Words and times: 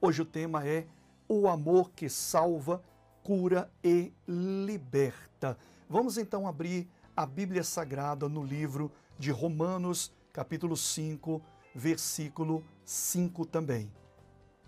Hoje 0.00 0.22
o 0.22 0.24
tema 0.24 0.64
é 0.64 0.86
o 1.28 1.48
amor 1.48 1.90
que 1.90 2.08
salva, 2.08 2.80
cura 3.24 3.68
e 3.82 4.12
liberta. 4.28 5.58
Vamos 5.90 6.16
então 6.16 6.46
abrir 6.46 6.88
a 7.16 7.26
Bíblia 7.26 7.64
Sagrada 7.64 8.28
no 8.28 8.44
livro 8.44 8.92
de 9.18 9.32
Romanos, 9.32 10.12
capítulo 10.32 10.76
5, 10.76 11.42
versículo 11.74 12.62
5 12.84 13.44
também. 13.46 13.90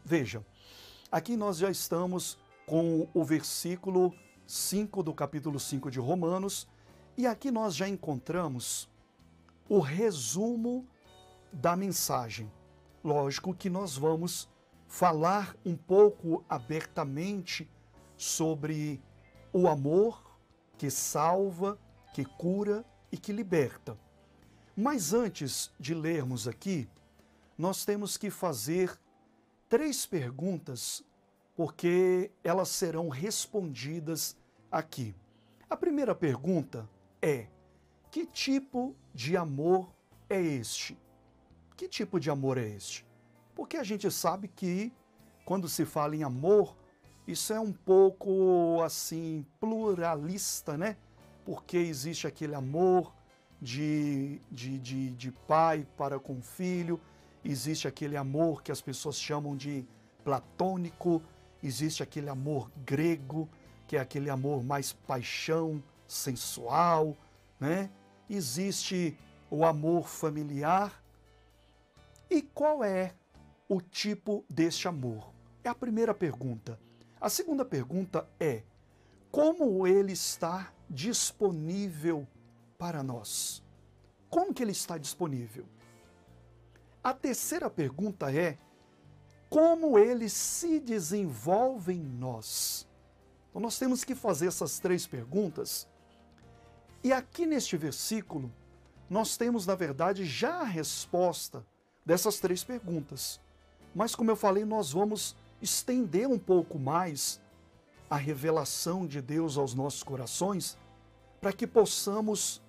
Vejam, 0.04 0.44
aqui 1.12 1.36
nós 1.36 1.58
já 1.58 1.70
estamos 1.70 2.36
com 2.66 3.06
o 3.14 3.22
versículo 3.22 4.12
5 4.48 5.00
do 5.00 5.14
capítulo 5.14 5.60
5 5.60 5.92
de 5.92 6.00
Romanos, 6.00 6.66
e 7.16 7.24
aqui 7.24 7.52
nós 7.52 7.76
já 7.76 7.88
encontramos 7.88 8.90
o 9.68 9.78
resumo 9.78 10.84
da 11.52 11.76
mensagem. 11.76 12.50
Lógico 13.04 13.54
que 13.54 13.70
nós 13.70 13.96
vamos 13.96 14.48
falar 14.90 15.56
um 15.64 15.76
pouco 15.76 16.44
abertamente 16.48 17.70
sobre 18.16 19.00
o 19.52 19.68
amor 19.68 20.36
que 20.76 20.90
salva, 20.90 21.78
que 22.12 22.24
cura 22.24 22.84
e 23.10 23.16
que 23.16 23.32
liberta. 23.32 23.96
Mas 24.76 25.12
antes 25.12 25.70
de 25.78 25.94
lermos 25.94 26.48
aqui, 26.48 26.88
nós 27.56 27.84
temos 27.84 28.16
que 28.16 28.30
fazer 28.30 28.98
três 29.68 30.04
perguntas, 30.06 31.04
porque 31.54 32.32
elas 32.42 32.68
serão 32.68 33.08
respondidas 33.08 34.36
aqui. 34.72 35.14
A 35.68 35.76
primeira 35.76 36.16
pergunta 36.16 36.90
é: 37.22 37.46
que 38.10 38.26
tipo 38.26 38.96
de 39.14 39.36
amor 39.36 39.94
é 40.28 40.40
este? 40.42 40.98
Que 41.76 41.86
tipo 41.86 42.18
de 42.18 42.28
amor 42.28 42.58
é 42.58 42.68
este? 42.68 43.06
Porque 43.60 43.76
a 43.76 43.84
gente 43.84 44.10
sabe 44.10 44.48
que 44.48 44.90
quando 45.44 45.68
se 45.68 45.84
fala 45.84 46.16
em 46.16 46.22
amor, 46.22 46.74
isso 47.28 47.52
é 47.52 47.60
um 47.60 47.74
pouco 47.74 48.80
assim 48.82 49.44
pluralista, 49.60 50.78
né? 50.78 50.96
Porque 51.44 51.76
existe 51.76 52.26
aquele 52.26 52.54
amor 52.54 53.14
de, 53.60 54.40
de, 54.50 54.78
de, 54.78 55.10
de 55.10 55.30
pai 55.30 55.86
para 55.94 56.18
com 56.18 56.40
filho, 56.40 56.98
existe 57.44 57.86
aquele 57.86 58.16
amor 58.16 58.62
que 58.62 58.72
as 58.72 58.80
pessoas 58.80 59.20
chamam 59.20 59.54
de 59.54 59.86
platônico, 60.24 61.22
existe 61.62 62.02
aquele 62.02 62.30
amor 62.30 62.72
grego, 62.82 63.46
que 63.86 63.94
é 63.94 64.00
aquele 64.00 64.30
amor 64.30 64.64
mais 64.64 64.94
paixão, 64.94 65.82
sensual, 66.08 67.14
né? 67.60 67.90
Existe 68.26 69.18
o 69.50 69.66
amor 69.66 70.08
familiar. 70.08 71.04
E 72.30 72.40
qual 72.40 72.82
é 72.82 73.19
o 73.70 73.80
tipo 73.80 74.44
deste 74.50 74.88
amor? 74.88 75.32
É 75.62 75.68
a 75.68 75.74
primeira 75.74 76.12
pergunta. 76.12 76.76
A 77.20 77.30
segunda 77.30 77.64
pergunta 77.64 78.28
é: 78.40 78.64
como 79.30 79.86
ele 79.86 80.12
está 80.12 80.72
disponível 80.88 82.26
para 82.76 83.00
nós? 83.00 83.62
Como 84.28 84.52
que 84.52 84.60
ele 84.60 84.72
está 84.72 84.98
disponível? 84.98 85.64
A 87.02 87.14
terceira 87.14 87.70
pergunta 87.70 88.34
é: 88.34 88.58
como 89.48 89.96
ele 89.96 90.28
se 90.28 90.80
desenvolve 90.80 91.92
em 91.92 92.00
nós? 92.00 92.88
Então 93.50 93.62
nós 93.62 93.78
temos 93.78 94.02
que 94.02 94.16
fazer 94.16 94.48
essas 94.48 94.80
três 94.80 95.06
perguntas. 95.06 95.88
E 97.04 97.12
aqui 97.12 97.46
neste 97.46 97.76
versículo, 97.76 98.52
nós 99.08 99.36
temos, 99.36 99.64
na 99.64 99.76
verdade, 99.76 100.24
já 100.24 100.60
a 100.60 100.64
resposta 100.64 101.64
dessas 102.04 102.40
três 102.40 102.64
perguntas. 102.64 103.40
Mas, 103.94 104.14
como 104.14 104.30
eu 104.30 104.36
falei, 104.36 104.64
nós 104.64 104.92
vamos 104.92 105.34
estender 105.60 106.28
um 106.28 106.38
pouco 106.38 106.78
mais 106.78 107.40
a 108.08 108.16
revelação 108.16 109.06
de 109.06 109.20
Deus 109.20 109.56
aos 109.56 109.74
nossos 109.74 110.02
corações, 110.02 110.76
para 111.40 111.52
que 111.52 111.66
possamos 111.66 112.60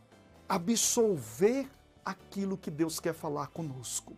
absolver 0.48 1.70
aquilo 2.06 2.58
que 2.58 2.70
Deus 2.70 3.00
quer 3.00 3.14
falar 3.14 3.48
conosco. 3.48 4.16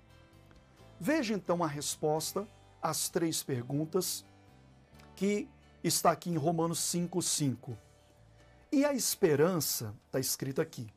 Veja 1.00 1.34
então 1.34 1.64
a 1.64 1.68
resposta 1.68 2.48
às 2.82 3.10
três 3.10 3.44
perguntas 3.44 4.26
que 5.16 5.48
está 5.84 6.12
aqui 6.12 6.30
em 6.30 6.38
Romanos 6.38 6.80
5,5. 6.80 7.78
E 8.72 8.84
a 8.86 8.94
esperança, 8.94 9.94
está 10.08 10.20
escrito 10.20 10.62
aqui, 10.62 10.88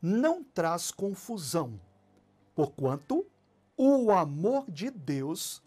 não 0.00 0.42
traz 0.42 0.90
confusão, 0.90 1.78
porquanto 2.54 3.26
o 3.76 4.10
amor 4.10 4.70
de 4.70 4.90
Deus 4.90 5.62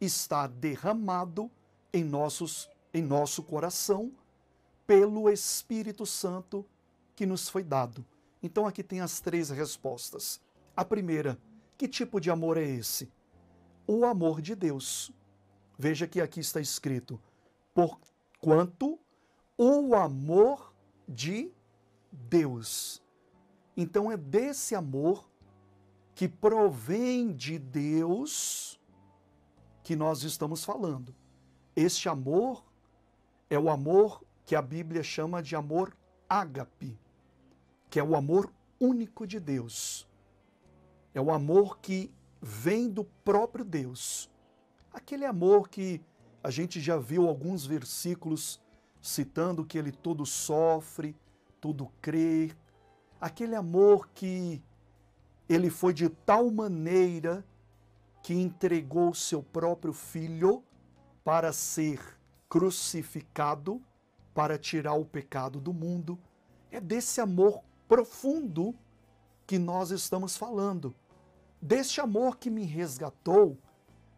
está 0.00 0.46
derramado 0.46 1.50
em, 1.92 2.02
nossos, 2.02 2.70
em 2.92 3.02
nosso 3.02 3.42
coração 3.42 4.12
pelo 4.86 5.28
Espírito 5.28 6.06
Santo 6.06 6.66
que 7.14 7.26
nos 7.26 7.48
foi 7.48 7.62
dado. 7.62 8.04
Então 8.42 8.66
aqui 8.66 8.82
tem 8.82 9.00
as 9.00 9.20
três 9.20 9.50
respostas. 9.50 10.40
A 10.74 10.84
primeira, 10.84 11.38
que 11.76 11.86
tipo 11.86 12.20
de 12.20 12.30
amor 12.30 12.56
é 12.56 12.64
esse? 12.64 13.10
O 13.86 14.04
amor 14.04 14.40
de 14.40 14.54
Deus. 14.54 15.12
Veja 15.78 16.06
que 16.06 16.20
aqui 16.20 16.40
está 16.40 16.60
escrito: 16.60 17.20
porquanto 17.74 18.98
o 19.56 19.94
amor 19.94 20.74
de 21.06 21.52
Deus. 22.10 23.02
Então 23.76 24.10
é 24.10 24.16
desse 24.16 24.74
amor 24.74 25.29
que 26.20 26.28
provém 26.28 27.32
de 27.32 27.58
Deus 27.58 28.78
que 29.82 29.96
nós 29.96 30.22
estamos 30.22 30.62
falando. 30.62 31.14
Este 31.74 32.10
amor 32.10 32.62
é 33.48 33.58
o 33.58 33.70
amor 33.70 34.22
que 34.44 34.54
a 34.54 34.60
Bíblia 34.60 35.02
chama 35.02 35.42
de 35.42 35.56
amor 35.56 35.96
ágape, 36.28 37.00
que 37.88 37.98
é 37.98 38.04
o 38.04 38.14
amor 38.14 38.52
único 38.78 39.26
de 39.26 39.40
Deus. 39.40 40.06
É 41.14 41.22
o 41.22 41.30
amor 41.30 41.78
que 41.78 42.12
vem 42.38 42.90
do 42.90 43.04
próprio 43.24 43.64
Deus. 43.64 44.30
Aquele 44.92 45.24
amor 45.24 45.70
que 45.70 46.02
a 46.44 46.50
gente 46.50 46.82
já 46.82 46.98
viu 46.98 47.26
alguns 47.26 47.64
versículos 47.64 48.60
citando 49.00 49.64
que 49.64 49.78
ele 49.78 49.90
todo 49.90 50.26
sofre, 50.26 51.16
tudo 51.58 51.90
crê. 52.02 52.54
Aquele 53.18 53.54
amor 53.54 54.10
que 54.12 54.62
ele 55.52 55.68
foi 55.68 55.92
de 55.92 56.08
tal 56.08 56.48
maneira 56.48 57.44
que 58.22 58.32
entregou 58.32 59.12
seu 59.12 59.42
próprio 59.42 59.92
filho 59.92 60.62
para 61.24 61.52
ser 61.52 62.00
crucificado, 62.48 63.82
para 64.32 64.56
tirar 64.56 64.94
o 64.94 65.04
pecado 65.04 65.60
do 65.60 65.72
mundo. 65.72 66.16
É 66.70 66.80
desse 66.80 67.20
amor 67.20 67.64
profundo 67.88 68.72
que 69.44 69.58
nós 69.58 69.90
estamos 69.90 70.36
falando. 70.36 70.94
Deste 71.60 72.00
amor 72.00 72.38
que 72.38 72.48
me 72.48 72.64
resgatou, 72.64 73.58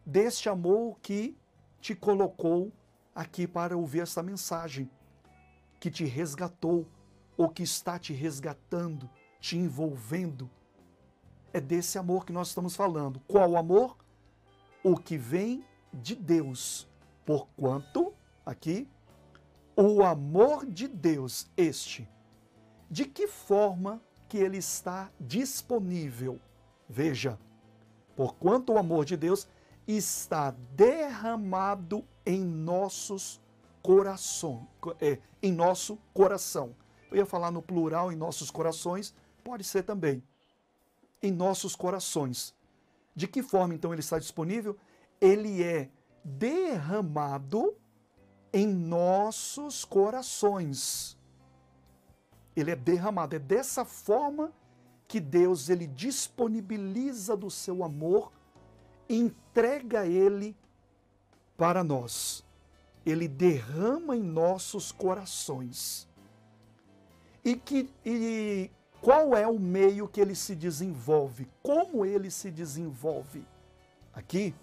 deste 0.05 0.49
amor 0.49 0.99
que 1.01 1.35
te 1.81 1.95
colocou 1.95 2.71
aqui 3.15 3.47
para 3.47 3.75
ouvir 3.75 4.01
essa 4.01 4.21
mensagem, 4.21 4.87
que 5.79 5.89
te 5.89 6.05
resgatou, 6.05 6.87
ou 7.35 7.49
que 7.49 7.63
está 7.63 7.97
te 7.97 8.13
resgatando, 8.13 9.09
te 9.39 9.57
envolvendo. 9.57 10.47
É 11.53 11.61
desse 11.61 11.99
amor 11.99 12.25
que 12.25 12.33
nós 12.33 12.47
estamos 12.47 12.75
falando. 12.75 13.21
Qual 13.27 13.55
amor? 13.55 13.95
O 14.83 14.97
que 14.97 15.17
vem 15.17 15.63
de 15.93 16.15
Deus. 16.15 16.87
Porquanto, 17.25 18.11
aqui, 18.45 18.89
o 19.75 20.03
amor 20.03 20.65
de 20.65 20.87
Deus, 20.87 21.47
este, 21.55 22.09
de 22.89 23.05
que 23.05 23.27
forma 23.27 24.01
que 24.27 24.37
ele 24.37 24.57
está 24.57 25.11
disponível? 25.19 26.39
Veja, 26.89 27.39
porquanto 28.15 28.73
o 28.73 28.77
amor 28.77 29.05
de 29.05 29.15
Deus 29.15 29.47
está 29.87 30.51
derramado 30.75 32.03
em 32.25 32.43
nossos 32.43 33.41
corações, 33.81 34.65
é, 34.99 35.19
em 35.41 35.51
nosso 35.51 35.97
coração. 36.13 36.75
Eu 37.11 37.17
ia 37.17 37.25
falar 37.25 37.51
no 37.51 37.61
plural 37.61 38.11
em 38.11 38.15
nossos 38.15 38.49
corações, 38.49 39.13
pode 39.43 39.63
ser 39.63 39.83
também. 39.83 40.23
Em 41.23 41.31
nossos 41.31 41.75
corações. 41.75 42.53
De 43.15 43.27
que 43.27 43.41
forma 43.41 43.73
então 43.73 43.91
ele 43.91 44.01
está 44.01 44.19
disponível? 44.19 44.77
Ele 45.19 45.63
é 45.63 45.89
derramado 46.23 47.75
em 48.51 48.67
nossos 48.67 49.83
corações. 49.83 51.17
Ele 52.55 52.69
é 52.69 52.75
derramado. 52.75 53.35
É 53.35 53.39
dessa 53.39 53.83
forma 53.83 54.53
que 55.07 55.19
Deus 55.19 55.69
ele 55.69 55.87
disponibiliza 55.87 57.35
do 57.35 57.49
seu 57.49 57.83
amor 57.83 58.31
entrega 59.09 60.05
ele 60.05 60.55
para 61.57 61.83
nós. 61.83 62.43
Ele 63.05 63.27
derrama 63.27 64.15
em 64.15 64.23
nossos 64.23 64.91
corações. 64.91 66.07
E, 67.43 67.55
que, 67.55 67.89
e 68.05 68.71
qual 69.03 69.35
é 69.35 69.45
o 69.45 69.59
meio 69.59 70.07
que 70.07 70.21
ele 70.21 70.33
se 70.33 70.55
desenvolve? 70.55 71.45
Como 71.61 72.05
ele 72.05 72.31
se 72.31 72.49
desenvolve? 72.49 73.45
Aqui, 74.13 74.55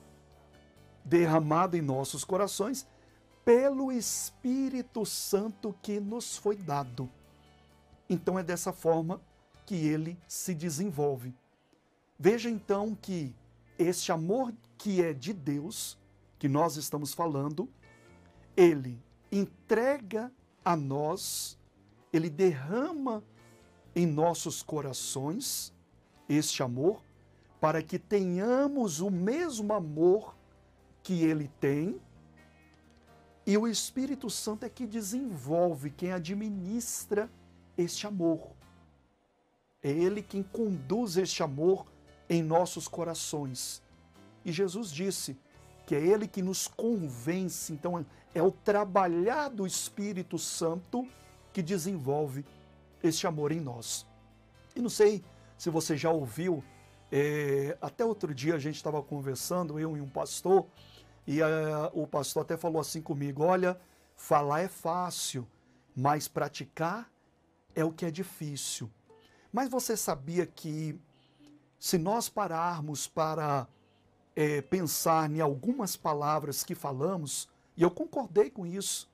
derramado 1.05 1.77
em 1.77 1.83
nossos 1.83 2.25
corações 2.25 2.87
pelo 3.45 3.93
Espírito 3.93 5.05
Santo 5.05 5.77
que 5.83 6.01
nos 6.01 6.39
foi 6.39 6.57
dado. 6.57 7.07
Então 8.09 8.39
é 8.39 8.43
dessa 8.43 8.73
forma 8.73 9.21
que 9.67 9.75
ele 9.75 10.19
se 10.27 10.55
desenvolve. 10.55 11.35
Veja 12.19 12.49
então 12.49 12.95
que 12.95 13.35
este 13.79 14.11
amor 14.11 14.55
que 14.79 15.03
é 15.03 15.13
de 15.13 15.35
Deus, 15.35 15.99
que 16.39 16.49
nós 16.49 16.79
estamos 16.79 17.13
falando, 17.13 17.69
ele 18.57 18.99
entrega 19.31 20.33
a 20.65 20.75
nós, 20.75 21.59
ele 22.11 22.31
derrama 22.31 23.23
em 23.95 24.07
nossos 24.07 24.63
corações 24.63 25.73
este 26.29 26.63
amor, 26.63 27.03
para 27.61 27.83
que 27.83 27.99
tenhamos 27.99 29.01
o 29.01 29.11
mesmo 29.11 29.73
amor 29.73 30.37
que 31.03 31.25
ele 31.25 31.51
tem. 31.61 32.01
E 33.47 33.57
o 33.59 33.67
Espírito 33.67 34.31
Santo 34.31 34.65
é 34.65 34.69
que 34.69 34.87
desenvolve, 34.87 35.91
quem 35.91 36.13
administra 36.13 37.29
este 37.77 38.07
amor. 38.07 38.53
É 39.83 39.91
ele 39.91 40.23
quem 40.23 40.43
conduz 40.43 41.17
este 41.17 41.43
amor 41.43 41.87
em 42.29 42.43
nossos 42.43 42.87
corações. 42.87 43.83
E 44.45 44.53
Jesus 44.53 44.93
disse 44.93 45.37
que 45.87 45.95
é 45.95 46.01
ele 46.01 46.29
que 46.29 46.43
nos 46.43 46.69
convence, 46.69 47.73
então 47.73 48.07
é 48.33 48.43
o 48.43 48.53
trabalhar 48.53 49.49
do 49.49 49.67
Espírito 49.67 50.39
Santo 50.39 51.07
que 51.53 51.61
desenvolve 51.61 52.45
este 53.03 53.27
amor 53.27 53.53
em 53.53 53.61
nós. 53.61 54.07
E 54.75 54.81
não 54.81 54.91
sei 54.91 55.25
se 55.57 55.71
você 55.71 55.97
já 55.97 56.11
ouviu, 56.11 56.63
é, 57.11 57.77
até 57.81 58.05
outro 58.05 58.35
dia 58.35 58.55
a 58.55 58.59
gente 58.59 58.77
estava 58.77 59.03
conversando, 59.03 59.79
eu 59.79 59.97
e 59.97 60.01
um 60.01 60.09
pastor, 60.09 60.67
e 61.27 61.43
a, 61.43 61.91
o 61.93 62.07
pastor 62.07 62.43
até 62.43 62.57
falou 62.57 62.81
assim 62.81 63.03
comigo: 63.03 63.43
olha, 63.43 63.81
falar 64.17 64.61
é 64.61 64.69
fácil, 64.69 65.47
mas 65.95 66.29
praticar 66.29 67.11
é 67.75 67.85
o 67.85 67.93
que 67.93 68.07
é 68.07 68.11
difícil. 68.11 68.91
Mas 69.53 69.69
você 69.69 69.97
sabia 69.97 70.47
que 70.47 70.99
se 71.79 71.99
nós 71.99 72.29
pararmos 72.29 73.09
para 73.09 73.67
é, 74.37 74.63
pensar 74.63 75.31
em 75.31 75.41
algumas 75.41 75.97
palavras 75.97 76.63
que 76.63 76.75
falamos, 76.75 77.49
e 77.77 77.83
eu 77.83 77.91
concordei 77.91 78.51
com 78.51 78.67
isso, 78.67 79.11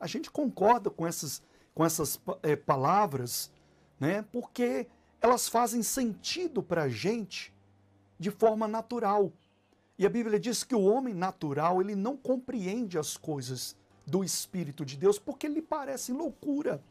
a 0.00 0.06
gente 0.06 0.30
concorda 0.30 0.90
com 0.90 1.06
essas 1.06 1.42
com 1.78 1.84
essas 1.84 2.20
é, 2.42 2.56
palavras, 2.56 3.52
né? 4.00 4.22
Porque 4.32 4.88
elas 5.20 5.48
fazem 5.48 5.80
sentido 5.80 6.60
para 6.60 6.82
a 6.82 6.88
gente 6.88 7.54
de 8.18 8.32
forma 8.32 8.66
natural. 8.66 9.32
E 9.96 10.04
a 10.04 10.10
Bíblia 10.10 10.40
diz 10.40 10.64
que 10.64 10.74
o 10.74 10.82
homem 10.82 11.14
natural 11.14 11.80
ele 11.80 11.94
não 11.94 12.16
compreende 12.16 12.98
as 12.98 13.16
coisas 13.16 13.76
do 14.04 14.24
Espírito 14.24 14.84
de 14.84 14.96
Deus 14.96 15.20
porque 15.20 15.46
lhe 15.46 15.62
parecem 15.62 16.16
loucura. 16.16 16.82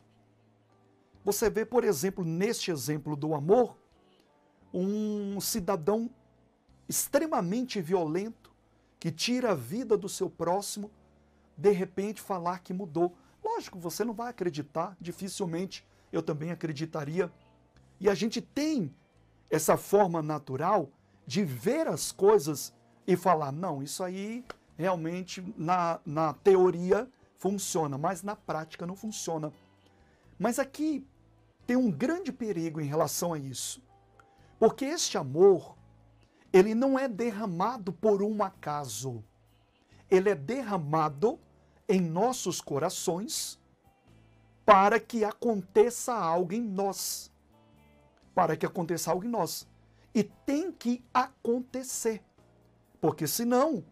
Você 1.25 1.49
vê, 1.49 1.65
por 1.65 1.83
exemplo, 1.83 2.23
neste 2.23 2.71
exemplo 2.71 3.17
do 3.17 3.35
amor, 3.35 3.75
um 4.73 5.41
cidadão 5.41 6.09
extremamente 6.87 7.81
violento 7.81 8.53
que 8.97 9.11
tira 9.11 9.51
a 9.51 9.53
vida 9.53 9.97
do 9.97 10.07
seu 10.07 10.29
próximo, 10.29 10.89
de 11.57 11.71
repente 11.71 12.21
falar 12.21 12.59
que 12.59 12.71
mudou. 12.71 13.13
Lógico, 13.47 13.79
você 13.79 14.03
não 14.03 14.13
vai 14.13 14.29
acreditar, 14.29 14.97
dificilmente 14.99 15.87
eu 16.11 16.21
também 16.21 16.51
acreditaria. 16.51 17.31
E 17.97 18.09
a 18.09 18.13
gente 18.13 18.41
tem 18.41 18.93
essa 19.49 19.77
forma 19.77 20.21
natural 20.21 20.89
de 21.25 21.45
ver 21.45 21.87
as 21.87 22.11
coisas 22.11 22.73
e 23.07 23.15
falar: 23.15 23.53
não, 23.53 23.81
isso 23.81 24.03
aí 24.03 24.43
realmente 24.77 25.41
na, 25.57 25.99
na 26.05 26.33
teoria 26.33 27.09
funciona, 27.37 27.97
mas 27.97 28.21
na 28.21 28.35
prática 28.35 28.85
não 28.85 28.97
funciona. 28.97 29.53
Mas 30.37 30.59
aqui 30.59 31.07
tem 31.65 31.77
um 31.77 31.89
grande 31.89 32.33
perigo 32.33 32.81
em 32.81 32.85
relação 32.85 33.33
a 33.33 33.39
isso. 33.39 33.81
Porque 34.59 34.83
este 34.83 35.17
amor, 35.17 35.77
ele 36.51 36.75
não 36.75 36.99
é 36.99 37.07
derramado 37.07 37.93
por 37.93 38.21
um 38.21 38.43
acaso. 38.43 39.23
Ele 40.11 40.29
é 40.29 40.35
derramado 40.35 41.39
em 41.87 42.01
nossos 42.01 42.59
corações 42.59 43.59
para 44.65 44.99
que 44.99 45.23
aconteça 45.23 46.13
algo 46.13 46.53
em 46.53 46.61
nós. 46.61 47.31
Para 48.35 48.57
que 48.57 48.65
aconteça 48.65 49.11
algo 49.11 49.23
em 49.23 49.29
nós. 49.29 49.65
E 50.13 50.23
tem 50.23 50.71
que 50.71 51.03
acontecer. 51.13 52.21
Porque 52.99 53.25
senão 53.27 53.85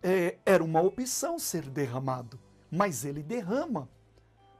é, 0.00 0.38
era 0.46 0.62
uma 0.62 0.80
opção 0.80 1.38
ser 1.38 1.68
derramado. 1.68 2.38
Mas 2.70 3.04
ele 3.04 3.22
derrama. 3.22 3.88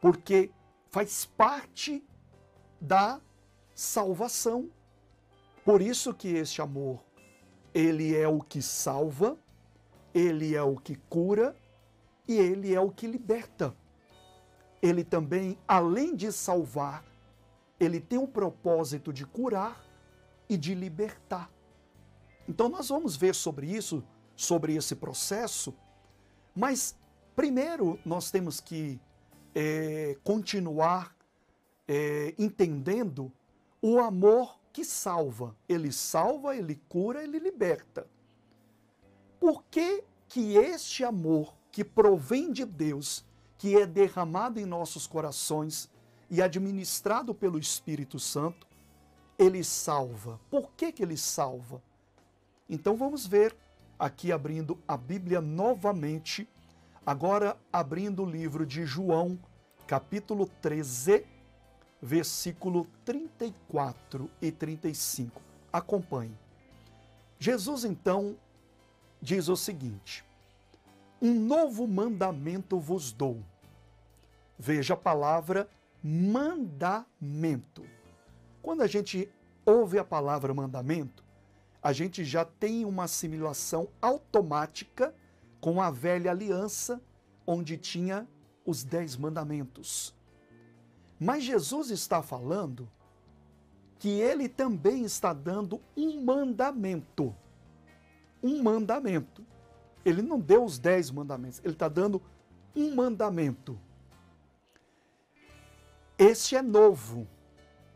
Porque 0.00 0.50
faz 0.90 1.24
parte 1.24 2.04
da 2.80 3.20
salvação. 3.72 4.68
Por 5.64 5.80
isso 5.80 6.12
que 6.12 6.28
este 6.28 6.60
amor, 6.60 7.04
ele 7.72 8.16
é 8.16 8.26
o 8.26 8.40
que 8.40 8.60
salva, 8.60 9.38
ele 10.12 10.56
é 10.56 10.62
o 10.62 10.76
que 10.76 10.96
cura 10.96 11.56
e 12.26 12.34
ele 12.34 12.74
é 12.74 12.80
o 12.80 12.90
que 12.90 13.06
liberta. 13.06 13.74
Ele 14.80 15.04
também, 15.04 15.58
além 15.66 16.14
de 16.14 16.32
salvar, 16.32 17.04
ele 17.78 18.00
tem 18.00 18.18
o 18.18 18.26
propósito 18.26 19.12
de 19.12 19.24
curar 19.24 19.84
e 20.48 20.56
de 20.56 20.74
libertar. 20.74 21.50
Então 22.48 22.68
nós 22.68 22.88
vamos 22.88 23.16
ver 23.16 23.34
sobre 23.34 23.66
isso, 23.66 24.04
sobre 24.34 24.74
esse 24.74 24.96
processo, 24.96 25.74
mas 26.54 26.96
primeiro 27.34 27.98
nós 28.04 28.30
temos 28.30 28.60
que 28.60 29.00
é, 29.54 30.16
continuar 30.24 31.16
é, 31.86 32.34
entendendo 32.38 33.32
o 33.80 33.98
amor 34.00 34.58
que 34.72 34.84
salva. 34.84 35.56
Ele 35.68 35.92
salva, 35.92 36.56
ele 36.56 36.80
cura, 36.88 37.22
ele 37.22 37.38
liberta. 37.38 38.06
Por 39.38 39.64
que, 39.64 40.04
que 40.28 40.56
este 40.56 41.04
amor 41.04 41.54
que 41.72 41.82
provém 41.82 42.52
de 42.52 42.66
Deus, 42.66 43.24
que 43.56 43.76
é 43.76 43.86
derramado 43.86 44.60
em 44.60 44.66
nossos 44.66 45.06
corações 45.06 45.90
e 46.30 46.42
administrado 46.42 47.34
pelo 47.34 47.58
Espírito 47.58 48.20
Santo, 48.20 48.66
ele 49.38 49.64
salva. 49.64 50.38
Por 50.50 50.70
que, 50.72 50.92
que 50.92 51.02
ele 51.02 51.16
salva? 51.16 51.82
Então 52.68 52.94
vamos 52.94 53.26
ver 53.26 53.56
aqui 53.98 54.30
abrindo 54.30 54.78
a 54.86 54.96
Bíblia 54.96 55.40
novamente, 55.40 56.48
agora 57.04 57.56
abrindo 57.72 58.22
o 58.22 58.30
livro 58.30 58.66
de 58.66 58.84
João, 58.84 59.38
capítulo 59.86 60.46
13, 60.60 61.24
versículo 62.00 62.86
34 63.04 64.30
e 64.40 64.52
35. 64.52 65.40
Acompanhe. 65.72 66.36
Jesus 67.38 67.84
então 67.84 68.36
diz 69.20 69.48
o 69.48 69.56
seguinte: 69.56 70.24
um 71.22 71.32
novo 71.32 71.86
mandamento 71.86 72.80
vos 72.80 73.12
dou. 73.12 73.44
Veja 74.58 74.94
a 74.94 74.96
palavra 74.96 75.68
mandamento. 76.02 77.84
Quando 78.60 78.82
a 78.82 78.88
gente 78.88 79.30
ouve 79.64 80.00
a 80.00 80.04
palavra 80.04 80.52
mandamento, 80.52 81.24
a 81.80 81.92
gente 81.92 82.24
já 82.24 82.44
tem 82.44 82.84
uma 82.84 83.04
assimilação 83.04 83.88
automática 84.00 85.14
com 85.60 85.80
a 85.80 85.92
velha 85.92 86.32
aliança, 86.32 87.00
onde 87.46 87.76
tinha 87.76 88.26
os 88.66 88.82
dez 88.82 89.16
mandamentos. 89.16 90.12
Mas 91.20 91.44
Jesus 91.44 91.90
está 91.90 92.20
falando 92.20 92.90
que 94.00 94.08
ele 94.08 94.48
também 94.48 95.04
está 95.04 95.32
dando 95.32 95.80
um 95.96 96.20
mandamento. 96.20 97.32
Um 98.42 98.60
mandamento. 98.60 99.51
Ele 100.04 100.22
não 100.22 100.38
deu 100.38 100.64
os 100.64 100.78
dez 100.78 101.10
mandamentos, 101.10 101.60
ele 101.64 101.74
está 101.74 101.88
dando 101.88 102.20
um 102.74 102.94
mandamento. 102.94 103.78
Este 106.18 106.56
é 106.56 106.62
novo. 106.62 107.26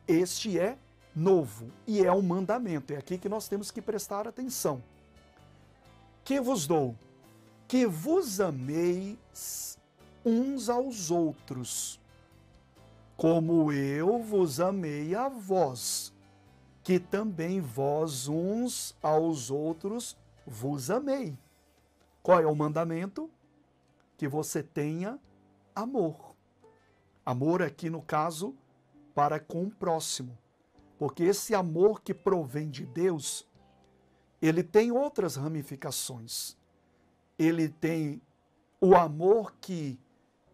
Este 0.06 0.58
é 0.58 0.76
novo 1.14 1.70
e 1.86 2.04
é 2.04 2.12
um 2.12 2.22
mandamento. 2.22 2.92
É 2.92 2.96
aqui 2.96 3.18
que 3.18 3.28
nós 3.28 3.48
temos 3.48 3.70
que 3.70 3.80
prestar 3.80 4.28
atenção. 4.28 4.82
Que 6.24 6.40
vos 6.40 6.66
dou? 6.66 6.94
Que 7.66 7.86
vos 7.86 8.40
ameis 8.40 9.78
uns 10.24 10.68
aos 10.68 11.10
outros, 11.10 12.00
como 13.16 13.72
eu 13.72 14.20
vos 14.22 14.58
amei 14.58 15.14
a 15.14 15.28
vós, 15.28 16.12
que 16.82 16.98
também 16.98 17.60
vós 17.60 18.26
uns 18.28 18.94
aos 19.00 19.50
outros 19.50 20.16
vos 20.44 20.90
amei. 20.90 21.36
Qual 22.26 22.40
é 22.40 22.46
o 22.48 22.56
mandamento? 22.56 23.30
Que 24.16 24.26
você 24.26 24.60
tenha 24.60 25.16
amor. 25.72 26.34
Amor 27.24 27.62
aqui 27.62 27.88
no 27.88 28.02
caso 28.02 28.52
para 29.14 29.38
com 29.38 29.62
o 29.62 29.70
próximo. 29.70 30.36
Porque 30.98 31.22
esse 31.22 31.54
amor 31.54 32.00
que 32.00 32.12
provém 32.12 32.68
de 32.68 32.84
Deus, 32.84 33.48
ele 34.42 34.64
tem 34.64 34.90
outras 34.90 35.36
ramificações. 35.36 36.56
ele 37.38 37.68
tem 37.68 38.20
o 38.80 38.96
amor 38.96 39.54
que 39.60 39.96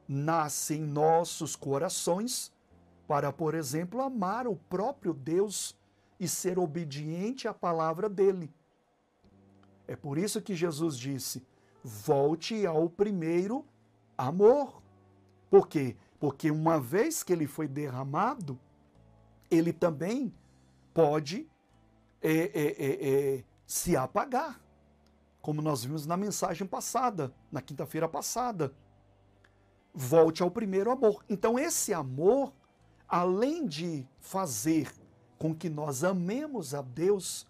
nasce 0.07 0.75
em 0.75 0.83
nossos 0.83 1.57
corações 1.57 2.53
para, 3.09 3.33
por 3.33 3.55
exemplo, 3.55 4.03
amar 4.03 4.47
o 4.47 4.57
próprio 4.57 5.15
Deus 5.15 5.75
e 6.21 6.29
ser 6.29 6.59
obediente 6.59 7.49
à 7.49 7.55
palavra 7.55 8.11
dele. 8.11 8.53
É 9.89 9.97
por 9.97 10.19
isso 10.19 10.43
que 10.43 10.55
Jesus 10.55 10.99
disse: 10.99 11.43
volte 11.83 12.67
ao 12.67 12.89
primeiro 12.89 13.65
amor. 14.17 14.83
Por 15.51 15.69
quê? 15.69 15.97
Porque 16.19 16.51
uma 16.51 16.81
vez 16.81 17.23
que 17.23 17.33
ele 17.33 17.47
foi 17.47 17.67
derramado, 17.67 18.59
ele 19.51 19.73
também 19.73 20.33
pode 20.95 21.49
é, 22.21 22.33
é, 22.33 22.87
é, 22.87 23.37
é 23.39 23.45
se 23.67 23.97
apagar, 23.97 24.61
como 25.41 25.61
nós 25.61 25.85
vimos 25.85 26.07
na 26.07 26.17
mensagem 26.17 26.67
passada, 26.67 27.35
na 27.51 27.61
quinta-feira 27.61 28.09
passada. 28.09 28.73
Volte 29.93 30.43
ao 30.43 30.51
primeiro 30.51 30.91
amor. 30.91 31.25
Então, 31.29 31.59
esse 31.59 31.93
amor, 31.93 32.53
além 33.09 33.67
de 33.67 34.07
fazer 34.21 34.93
com 35.39 35.55
que 35.55 35.69
nós 35.69 36.05
amemos 36.05 36.75
a 36.75 36.83
Deus, 36.83 37.47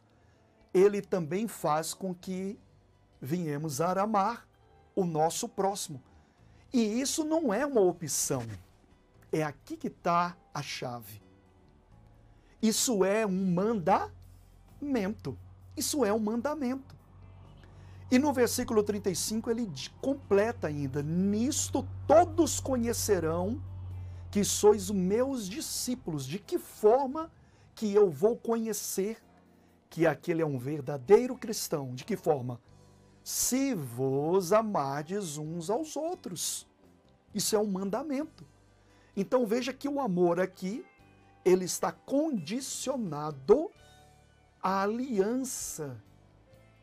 ele 0.73 1.03
também 1.03 1.47
faz 1.47 1.93
com 1.93 2.15
que 2.15 2.59
venhamos 3.23 3.81
a 3.81 3.93
amar 3.93 4.49
o 4.97 5.07
nosso 5.07 5.49
próximo. 5.49 6.03
E 6.73 7.01
isso 7.01 7.25
não 7.25 7.55
é 7.55 7.65
uma 7.65 7.81
opção. 7.81 8.43
É 9.31 9.45
aqui 9.45 9.77
que 9.77 9.87
está 9.87 10.37
a 10.53 10.61
chave. 10.61 11.23
Isso 12.61 13.05
é 13.05 13.25
um 13.25 13.53
mandamento. 13.53 15.39
Isso 15.77 16.05
é 16.05 16.13
um 16.13 16.19
mandamento. 16.19 16.97
E 18.11 18.19
no 18.19 18.33
versículo 18.33 18.83
35 18.83 19.51
ele 19.51 19.71
completa 20.01 20.67
ainda: 20.67 21.03
Nisto 21.03 21.87
todos 22.07 22.59
conhecerão 22.59 23.63
que 24.31 24.45
sois 24.45 24.91
meus 24.91 25.49
discípulos. 25.49 26.27
De 26.27 26.39
que 26.39 26.59
forma 26.59 27.31
que 27.75 27.95
eu 27.95 28.11
vou 28.11 28.37
conhecer 28.37 29.19
que 29.89 30.07
aquele 30.07 30.43
é 30.43 30.47
um 30.47 30.59
verdadeiro 30.59 31.37
cristão? 31.37 31.95
De 31.95 32.05
que 32.05 32.17
forma? 32.17 32.61
Se 33.23 33.75
vos 33.75 34.53
amardes 34.53 35.37
uns 35.39 35.71
aos 35.71 35.97
outros. 35.97 36.67
Isso 37.35 37.55
é 37.55 37.59
um 37.59 37.67
mandamento. 37.67 38.47
Então 39.17 39.47
veja 39.47 39.73
que 39.73 39.89
o 39.89 40.01
amor 40.01 40.41
aqui, 40.41 40.85
ele 41.45 41.65
está 41.65 41.93
condicionado 41.93 43.71
à 44.63 44.83
aliança 44.83 46.03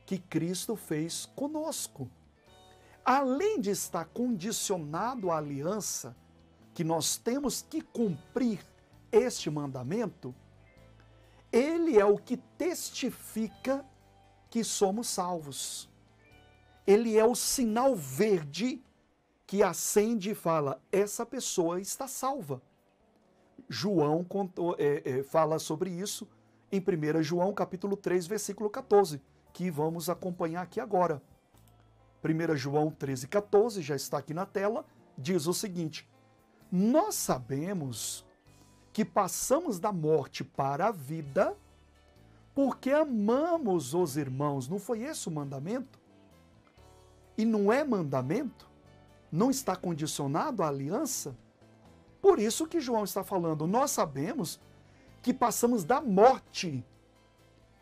que 0.05 0.17
Cristo 0.17 0.75
fez 0.75 1.25
conosco. 1.36 2.10
Além 3.03 3.60
de 3.60 3.72
estar 3.72 4.05
condicionado 4.05 5.31
à 5.31 5.38
aliança, 5.38 6.15
que 6.74 6.84
nós 6.84 7.17
temos 7.17 7.62
que 7.62 7.81
cumprir 7.81 8.65
este 9.12 9.50
mandamento, 9.50 10.34
ele 11.51 11.98
é 11.98 12.05
o 12.05 12.17
que 12.17 12.38
testifica 12.38 13.86
que 14.50 14.63
somos 14.63 15.08
salvos. 15.08 15.88
Ele 16.89 17.19
é 17.19 17.24
o 17.24 17.36
sinal 17.36 17.96
verde 17.96 18.81
que 19.46 19.62
acende 19.62 20.31
e 20.31 20.34
fala: 20.34 20.81
essa 20.91 21.24
pessoa 21.24 21.79
está 21.79 22.08
salva. 22.08 22.63
João 23.69 24.24
contou, 24.24 24.75
é, 24.79 25.03
é, 25.05 25.22
fala 25.22 25.60
sobre 25.60 25.91
isso 25.91 26.27
em 26.72 26.79
1 26.79 27.22
João 27.22 27.53
capítulo 27.53 27.96
3, 27.96 28.25
versículo 28.25 28.72
14, 28.72 29.22
que 29.53 29.69
vamos 29.69 30.10
acompanhar 30.10 30.63
aqui 30.63 30.79
agora. 30.79 31.22
1 32.24 32.58
João 32.58 32.89
13, 32.89 33.27
14, 33.27 33.84
já 33.84 33.96
está 33.96 34.17
aqui 34.17 34.34
na 34.34 34.48
tela, 34.48 34.84
diz 35.15 35.46
o 35.46 35.53
seguinte: 35.53 36.10
Nós 36.72 37.13
sabemos 37.13 38.25
que 38.91 39.05
passamos 39.05 39.79
da 39.79 39.91
morte 39.91 40.43
para 40.43 40.88
a 40.88 40.91
vida 40.91 41.55
porque 42.55 42.89
amamos 42.89 43.93
os 43.93 44.17
irmãos. 44.17 44.67
Não 44.67 44.79
foi 44.79 45.03
esse 45.03 45.27
o 45.27 45.31
mandamento? 45.31 45.99
E 47.39 47.46
não 47.46 47.72
é 47.72 47.84
mandamento? 47.84 48.69
não 49.31 49.50
está 49.50 49.75
condicionado 49.75 50.63
à 50.63 50.67
aliança? 50.67 51.36
Por 52.22 52.39
isso 52.39 52.67
que 52.67 52.81
João 52.81 53.03
está 53.03 53.24
falando, 53.24 53.65
nós 53.67 53.91
sabemos 53.91 54.60
que 55.22 55.34
passamos 55.34 55.84
da 55.84 56.01
morte 56.01 56.84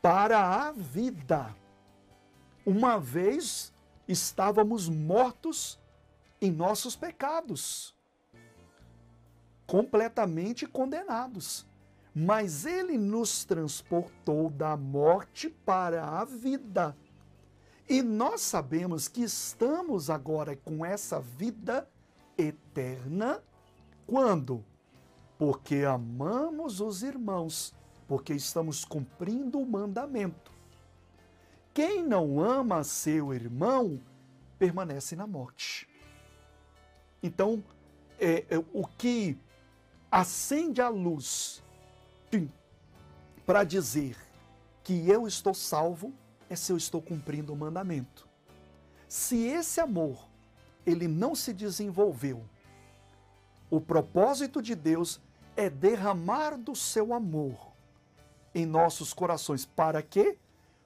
para 0.02 0.68
a 0.68 0.72
vida. 0.72 1.56
Uma 2.66 3.00
vez 3.00 3.74
estávamos 4.08 4.90
mortos 4.90 5.80
em 6.42 6.52
nossos 6.52 6.96
pecados, 6.96 7.96
completamente 9.66 10.66
condenados. 10.68 11.66
Mas 12.14 12.66
ele 12.66 12.98
nos 12.98 13.46
transportou 13.46 14.50
da 14.50 14.76
morte 14.76 15.50
para 15.50 16.04
a 16.04 16.26
vida. 16.26 16.98
E 17.90 18.02
nós 18.02 18.42
sabemos 18.42 19.08
que 19.08 19.22
estamos 19.22 20.10
agora 20.10 20.58
com 20.58 20.86
essa 20.86 21.22
vida 21.22 21.88
eterna 22.38 23.42
quando? 24.06 24.64
Porque 25.38 25.84
amamos 25.86 26.82
os 26.82 27.02
irmãos, 27.02 27.74
porque 28.08 28.34
estamos 28.34 28.84
cumprindo 28.84 29.60
o 29.60 29.66
mandamento. 29.66 30.52
Quem 31.74 32.04
não 32.04 32.42
ama 32.42 32.84
seu 32.84 33.34
irmão 33.34 34.02
permanece 34.60 35.16
na 35.16 35.28
morte. 35.28 35.88
Então, 37.24 37.64
é, 38.20 38.46
é 38.50 38.58
o 38.74 38.86
que 38.98 39.38
acende 40.12 40.82
a 40.82 40.90
luz 40.90 41.64
para 43.46 43.64
dizer 43.64 44.18
que 44.84 45.10
eu 45.10 45.26
estou 45.28 45.54
salvo 45.54 46.14
é 46.50 46.56
se 46.56 46.72
eu 46.72 46.78
estou 46.78 47.02
cumprindo 47.02 47.54
o 47.54 47.56
mandamento. 47.56 48.28
Se 49.08 49.46
esse 49.46 49.80
amor 49.80 50.28
ele 50.86 51.08
não 51.08 51.36
se 51.36 51.54
desenvolveu, 51.54 52.44
o 53.70 53.82
propósito 53.82 54.62
de 54.62 54.76
Deus 54.76 55.20
é 55.56 55.70
derramar 55.70 56.58
do 56.58 56.76
seu 56.76 57.14
amor 57.14 57.74
em 58.54 58.66
nossos 58.66 59.14
corações. 59.14 59.66
Para 59.66 60.02
quê? 60.02 60.38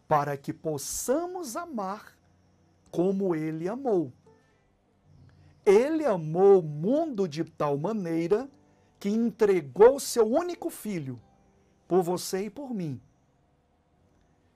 Para 0.07 0.35
que 0.37 0.51
possamos 0.53 1.55
amar 1.55 2.15
como 2.89 3.35
ele 3.35 3.67
amou. 3.67 4.11
Ele 5.65 6.05
amou 6.05 6.59
o 6.59 6.63
mundo 6.63 7.27
de 7.27 7.43
tal 7.43 7.77
maneira 7.77 8.49
que 8.99 9.09
entregou 9.09 9.99
seu 9.99 10.25
único 10.25 10.69
filho 10.69 11.19
por 11.87 12.03
você 12.03 12.45
e 12.45 12.49
por 12.49 12.73
mim. 12.73 13.01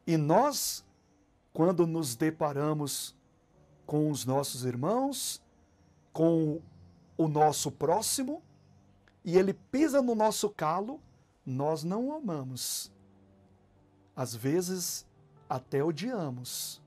E 0.05 0.17
nós 0.17 0.84
quando 1.55 1.87
nos 1.87 2.17
deparamos 2.17 3.15
com 3.85 4.11
os 4.11 4.25
nossos 4.25 4.65
irmãos, 4.65 5.41
com 6.11 6.61
o 7.17 7.29
nosso 7.29 7.71
próximo, 7.71 8.43
e 9.23 9.37
ele 9.37 9.53
pisa 9.53 10.01
no 10.01 10.15
nosso 10.15 10.49
calo, 10.49 10.99
nós 11.45 11.81
não 11.81 12.09
o 12.09 12.13
amamos. 12.13 12.91
Às 14.13 14.35
vezes, 14.35 15.07
até 15.47 15.81
odiamos. 15.81 16.81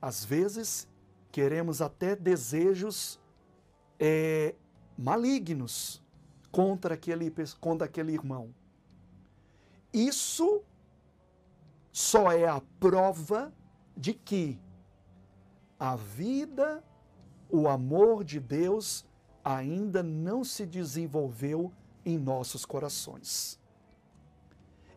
Às 0.00 0.24
vezes, 0.24 0.88
queremos 1.30 1.82
até 1.82 2.16
desejos 2.16 3.20
é, 4.00 4.54
malignos 4.96 6.02
contra 6.50 6.94
aquele, 6.94 7.30
contra 7.60 7.86
aquele 7.86 8.14
irmão. 8.14 8.54
Isso 9.92 10.62
só 11.92 12.32
é 12.32 12.48
a 12.48 12.62
prova 12.80 13.52
de 13.96 14.12
que 14.12 14.58
a 15.78 15.96
vida, 15.96 16.84
o 17.50 17.68
amor 17.68 18.24
de 18.24 18.40
Deus 18.40 19.06
ainda 19.44 20.02
não 20.02 20.44
se 20.44 20.66
desenvolveu 20.66 21.72
em 22.04 22.18
nossos 22.18 22.64
corações. 22.64 23.58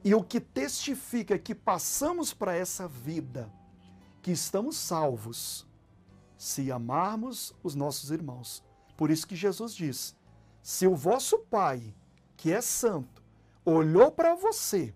E 0.03 0.15
o 0.15 0.23
que 0.23 0.39
testifica 0.39 1.37
que 1.37 1.53
passamos 1.53 2.33
para 2.33 2.55
essa 2.55 2.87
vida, 2.87 3.51
que 4.21 4.31
estamos 4.31 4.77
salvos, 4.77 5.67
se 6.37 6.71
amarmos 6.71 7.53
os 7.61 7.75
nossos 7.75 8.11
irmãos. 8.11 8.63
Por 8.95 9.11
isso 9.11 9.27
que 9.27 9.35
Jesus 9.35 9.75
diz: 9.75 10.15
se 10.61 10.87
o 10.87 10.95
vosso 10.95 11.39
Pai, 11.39 11.93
que 12.37 12.51
é 12.51 12.61
santo, 12.61 13.21
olhou 13.65 14.11
para 14.11 14.35
você, 14.35 14.95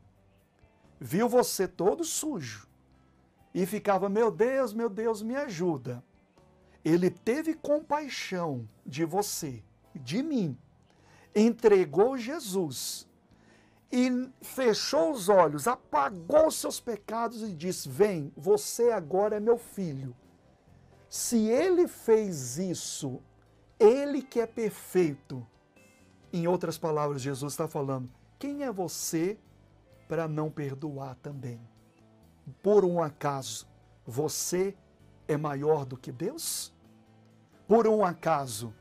viu 0.99 1.27
você 1.27 1.67
todo 1.67 2.03
sujo, 2.03 2.67
e 3.53 3.65
ficava: 3.65 4.09
Meu 4.09 4.31
Deus, 4.31 4.73
meu 4.73 4.89
Deus, 4.89 5.21
me 5.21 5.35
ajuda. 5.35 6.03
Ele 6.83 7.09
teve 7.09 7.53
compaixão 7.53 8.67
de 8.85 9.05
você, 9.05 9.63
de 9.95 10.21
mim, 10.21 10.57
entregou 11.35 12.17
Jesus 12.17 13.07
e 13.91 14.29
fechou 14.41 15.11
os 15.11 15.29
olhos, 15.29 15.67
apagou 15.67 16.49
seus 16.49 16.79
pecados 16.79 17.43
e 17.43 17.53
disse: 17.53 17.87
Vem, 17.87 18.33
você 18.35 18.91
agora 18.91 19.37
é 19.37 19.39
meu 19.39 19.57
filho. 19.57 20.15
Se 21.07 21.47
ele 21.47 21.87
fez 21.87 22.57
isso, 22.57 23.21
ele 23.79 24.21
que 24.21 24.39
é 24.39 24.47
perfeito. 24.47 25.45
Em 26.31 26.47
outras 26.47 26.77
palavras, 26.77 27.21
Jesus 27.21 27.53
está 27.53 27.67
falando: 27.67 28.09
quem 28.39 28.63
é 28.63 28.71
você 28.71 29.37
para 30.07 30.27
não 30.27 30.49
perdoar 30.49 31.15
também? 31.17 31.61
Por 32.61 32.83
um 32.83 33.01
acaso, 33.01 33.67
você 34.05 34.75
é 35.27 35.37
maior 35.37 35.85
do 35.85 35.97
que 35.97 36.11
Deus? 36.11 36.73
Por 37.67 37.87
um 37.87 38.03
acaso, 38.03 38.73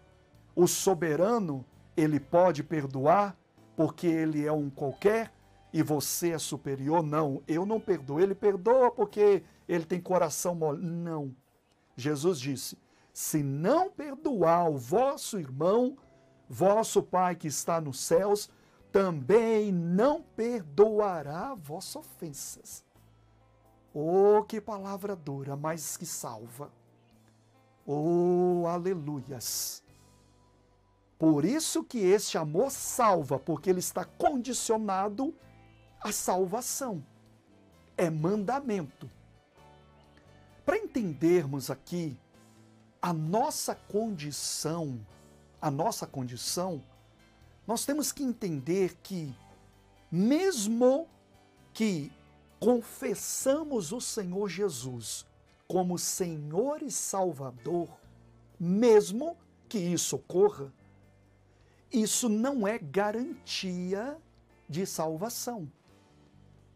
o 0.54 0.66
soberano, 0.66 1.64
ele 1.96 2.18
pode 2.18 2.62
perdoar 2.62 3.36
porque 3.76 4.06
ele 4.06 4.44
é 4.46 4.52
um 4.52 4.68
qualquer 4.68 5.32
e 5.72 5.82
você 5.82 6.32
é 6.32 6.38
superior? 6.38 7.02
Não, 7.02 7.42
eu 7.48 7.64
não 7.64 7.80
perdoo. 7.80 8.20
Ele 8.20 8.34
perdoa 8.34 8.90
porque 8.90 9.42
ele 9.68 9.84
tem 9.84 10.00
coração 10.00 10.54
mole. 10.54 10.84
Não. 10.84 11.34
Jesus 11.96 12.38
disse: 12.38 12.76
se 13.12 13.42
não 13.42 13.90
perdoar 13.90 14.70
o 14.70 14.76
vosso 14.76 15.38
irmão, 15.38 15.96
vosso 16.48 17.02
Pai 17.02 17.34
que 17.34 17.48
está 17.48 17.80
nos 17.80 18.00
céus, 18.00 18.50
também 18.90 19.72
não 19.72 20.22
perdoará 20.22 21.54
vossas 21.54 21.96
ofensas. 21.96 22.84
Oh, 23.94 24.42
que 24.44 24.60
palavra 24.60 25.14
dura, 25.14 25.56
mas 25.56 25.96
que 25.96 26.06
salva. 26.06 26.70
Oh, 27.86 28.64
aleluias. 28.66 29.82
Por 31.18 31.44
isso 31.44 31.84
que 31.84 31.98
este 31.98 32.38
amor 32.38 32.70
salva, 32.70 33.38
porque 33.38 33.70
ele 33.70 33.80
está 33.80 34.04
condicionado 34.04 35.34
à 36.00 36.10
salvação. 36.10 37.04
É 37.96 38.08
mandamento. 38.08 39.10
Para 40.64 40.78
entendermos 40.78 41.70
aqui 41.70 42.18
a 43.00 43.12
nossa 43.12 43.74
condição, 43.74 45.04
a 45.60 45.70
nossa 45.70 46.06
condição, 46.06 46.82
nós 47.66 47.84
temos 47.84 48.10
que 48.10 48.22
entender 48.22 48.96
que 49.02 49.34
mesmo 50.10 51.08
que 51.72 52.12
confessamos 52.62 53.90
o 53.90 54.00
Senhor 54.00 54.48
Jesus 54.48 55.26
como 55.66 55.98
Senhor 55.98 56.80
e 56.80 56.92
Salvador, 56.92 57.88
mesmo 58.56 59.36
que 59.68 59.78
isso 59.78 60.14
ocorra, 60.14 60.72
isso 61.90 62.28
não 62.28 62.64
é 62.64 62.78
garantia 62.78 64.16
de 64.68 64.86
salvação. 64.86 65.68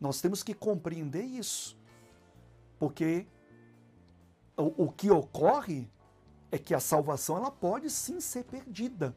Nós 0.01 0.21
temos 0.21 0.43
que 0.43 0.55
compreender 0.55 1.23
isso. 1.23 1.77
Porque 2.81 3.25
o, 4.57 4.87
o, 4.87 4.91
que 4.91 5.09
ocorre 5.09 5.89
é 6.51 6.59
que 6.59 6.75
a 6.75 6.81
salvação 6.81 7.37
ela 7.37 7.51
pode 7.53 7.91
sim 7.91 8.21
ser 8.21 8.43
perdida. 8.43 9.17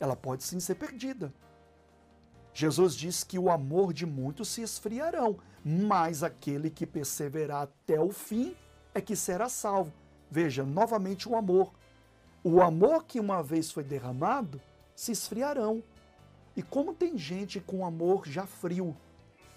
Ela 0.00 0.16
pode 0.16 0.42
sim 0.42 0.58
ser 0.58 0.74
perdida. 0.74 1.32
Jesus 2.60 2.94
diz 2.94 3.24
que 3.24 3.38
o 3.38 3.50
amor 3.50 3.90
de 3.90 4.04
muitos 4.04 4.48
se 4.48 4.60
esfriarão, 4.60 5.38
mas 5.64 6.22
aquele 6.22 6.68
que 6.68 6.86
perseverar 6.86 7.62
até 7.62 7.98
o 7.98 8.10
fim 8.10 8.54
é 8.94 9.00
que 9.00 9.16
será 9.16 9.48
salvo. 9.48 9.94
Veja, 10.30 10.62
novamente 10.62 11.26
o 11.26 11.36
amor. 11.36 11.72
O 12.44 12.60
amor 12.60 13.04
que 13.04 13.18
uma 13.18 13.42
vez 13.42 13.70
foi 13.70 13.82
derramado 13.82 14.60
se 14.94 15.10
esfriarão. 15.10 15.82
E 16.54 16.62
como 16.62 16.92
tem 16.92 17.16
gente 17.16 17.60
com 17.60 17.86
amor 17.86 18.28
já 18.28 18.44
frio? 18.44 18.94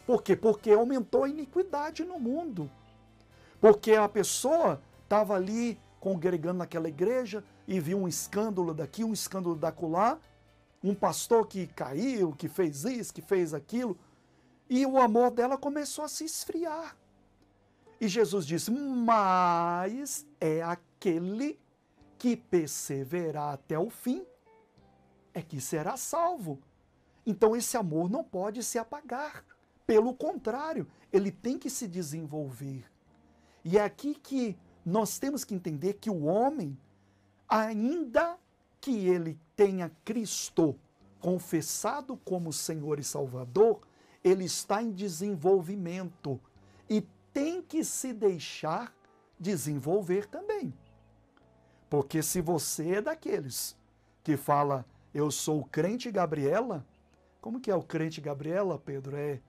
Por 0.07 0.23
quê? 0.23 0.33
Porque 0.33 0.71
aumentou 0.71 1.25
a 1.25 1.29
iniquidade 1.29 2.05
no 2.05 2.17
mundo. 2.17 2.71
Porque 3.59 3.95
a 3.95 4.07
pessoa 4.07 4.81
estava 5.03 5.35
ali 5.35 5.77
congregando 5.99 6.59
naquela 6.59 6.87
igreja 6.87 7.43
e 7.67 7.81
viu 7.81 7.97
um 7.97 8.07
escândalo 8.07 8.73
daqui, 8.73 9.03
um 9.03 9.11
escândalo 9.11 9.57
da 9.57 9.73
lá, 9.81 10.17
um 10.83 10.93
pastor 10.93 11.47
que 11.47 11.67
caiu, 11.67 12.33
que 12.33 12.49
fez 12.49 12.83
isso, 12.83 13.13
que 13.13 13.21
fez 13.21 13.53
aquilo, 13.53 13.97
e 14.69 14.85
o 14.85 14.99
amor 14.99 15.31
dela 15.31 15.57
começou 15.57 16.03
a 16.03 16.07
se 16.07 16.25
esfriar. 16.25 16.97
E 18.01 18.07
Jesus 18.07 18.45
disse: 18.45 18.69
Mas 18.69 20.25
é 20.41 20.61
aquele 20.61 21.57
que 22.17 22.35
perseverar 22.35 23.53
até 23.53 23.77
o 23.79 23.89
fim 23.89 24.25
é 25.33 25.41
que 25.41 25.59
será 25.59 25.97
salvo. 25.97 26.59
Então 27.25 27.55
esse 27.55 27.77
amor 27.77 28.09
não 28.09 28.23
pode 28.23 28.61
se 28.63 28.77
apagar. 28.77 29.43
Pelo 29.85 30.13
contrário, 30.13 30.87
ele 31.11 31.31
tem 31.31 31.57
que 31.57 31.69
se 31.69 31.87
desenvolver. 31.87 32.85
E 33.63 33.77
é 33.77 33.83
aqui 33.83 34.15
que 34.15 34.57
nós 34.85 35.17
temos 35.17 35.43
que 35.43 35.55
entender 35.55 35.93
que 35.93 36.09
o 36.09 36.23
homem, 36.23 36.77
ainda 37.47 38.37
que 38.83 39.07
ele 39.07 39.39
tenha 39.55 39.89
Cristo 40.03 40.77
confessado 41.21 42.17
como 42.17 42.51
Senhor 42.51 42.99
e 42.99 43.03
Salvador, 43.03 43.79
ele 44.21 44.43
está 44.43 44.83
em 44.83 44.91
desenvolvimento 44.91 46.37
e 46.89 46.99
tem 47.31 47.61
que 47.61 47.81
se 47.85 48.11
deixar 48.11 48.93
desenvolver 49.39 50.25
também. 50.25 50.73
Porque 51.89 52.21
se 52.21 52.41
você 52.41 52.95
é 52.95 53.01
daqueles 53.01 53.73
que 54.21 54.35
fala 54.35 54.85
eu 55.13 55.31
sou 55.31 55.61
o 55.61 55.65
crente 55.65 56.11
Gabriela. 56.11 56.85
Como 57.39 57.61
que 57.61 57.71
é 57.71 57.75
o 57.75 57.83
crente 57.83 58.19
Gabriela, 58.19 58.77
Pedro? 58.77 59.15
É 59.15 59.39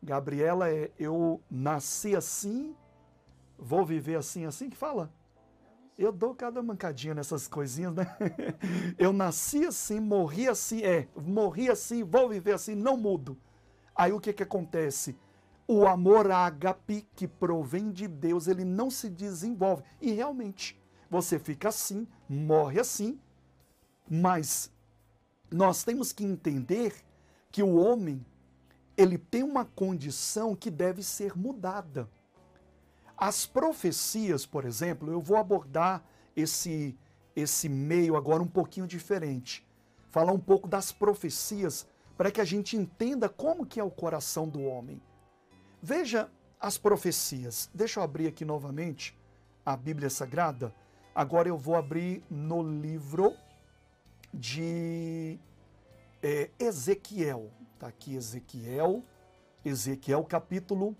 Gabriela 0.00 0.70
é 0.70 0.92
eu 0.96 1.40
nasci 1.50 2.14
assim, 2.14 2.76
vou 3.58 3.84
viver 3.84 4.14
assim, 4.14 4.44
assim 4.44 4.70
que 4.70 4.76
fala. 4.76 5.10
Eu 5.96 6.10
dou 6.10 6.34
cada 6.34 6.60
mancadinha 6.60 7.14
nessas 7.14 7.46
coisinhas, 7.46 7.94
né? 7.94 8.04
Eu 8.98 9.12
nasci 9.12 9.64
assim, 9.64 10.00
morri 10.00 10.48
assim, 10.48 10.82
é, 10.82 11.08
morri 11.16 11.70
assim, 11.70 12.02
vou 12.02 12.28
viver 12.28 12.54
assim, 12.54 12.74
não 12.74 12.96
mudo. 12.96 13.38
Aí 13.94 14.12
o 14.12 14.18
que 14.18 14.32
que 14.32 14.42
acontece? 14.42 15.16
O 15.68 15.86
amor 15.86 16.30
ágape 16.30 17.06
que 17.14 17.28
provém 17.28 17.92
de 17.92 18.08
Deus, 18.08 18.48
ele 18.48 18.64
não 18.64 18.90
se 18.90 19.08
desenvolve. 19.08 19.84
E 20.00 20.10
realmente, 20.10 20.78
você 21.08 21.38
fica 21.38 21.68
assim, 21.68 22.08
morre 22.28 22.80
assim, 22.80 23.20
mas 24.10 24.70
nós 25.50 25.84
temos 25.84 26.12
que 26.12 26.24
entender 26.24 26.92
que 27.52 27.62
o 27.62 27.76
homem 27.76 28.24
ele 28.96 29.16
tem 29.16 29.44
uma 29.44 29.64
condição 29.64 30.56
que 30.56 30.70
deve 30.70 31.02
ser 31.04 31.36
mudada. 31.36 32.08
As 33.16 33.46
profecias, 33.46 34.44
por 34.44 34.64
exemplo, 34.64 35.10
eu 35.10 35.20
vou 35.20 35.36
abordar 35.36 36.04
esse 36.36 36.96
esse 37.36 37.68
meio 37.68 38.16
agora 38.16 38.42
um 38.42 38.46
pouquinho 38.46 38.86
diferente. 38.86 39.66
Falar 40.10 40.32
um 40.32 40.38
pouco 40.38 40.68
das 40.68 40.92
profecias 40.92 41.86
para 42.16 42.30
que 42.30 42.40
a 42.40 42.44
gente 42.44 42.76
entenda 42.76 43.28
como 43.28 43.66
que 43.66 43.80
é 43.80 43.84
o 43.84 43.90
coração 43.90 44.48
do 44.48 44.62
homem. 44.62 45.02
Veja 45.82 46.30
as 46.60 46.78
profecias. 46.78 47.68
Deixa 47.74 47.98
eu 47.98 48.04
abrir 48.04 48.28
aqui 48.28 48.44
novamente 48.44 49.18
a 49.66 49.76
Bíblia 49.76 50.08
Sagrada. 50.08 50.72
Agora 51.14 51.48
eu 51.48 51.58
vou 51.58 51.74
abrir 51.74 52.22
no 52.30 52.62
livro 52.62 53.34
de 54.32 55.38
é, 56.22 56.50
Ezequiel. 56.58 57.50
Está 57.74 57.88
aqui 57.88 58.14
Ezequiel, 58.14 59.02
Ezequiel 59.64 60.24
capítulo 60.24 60.96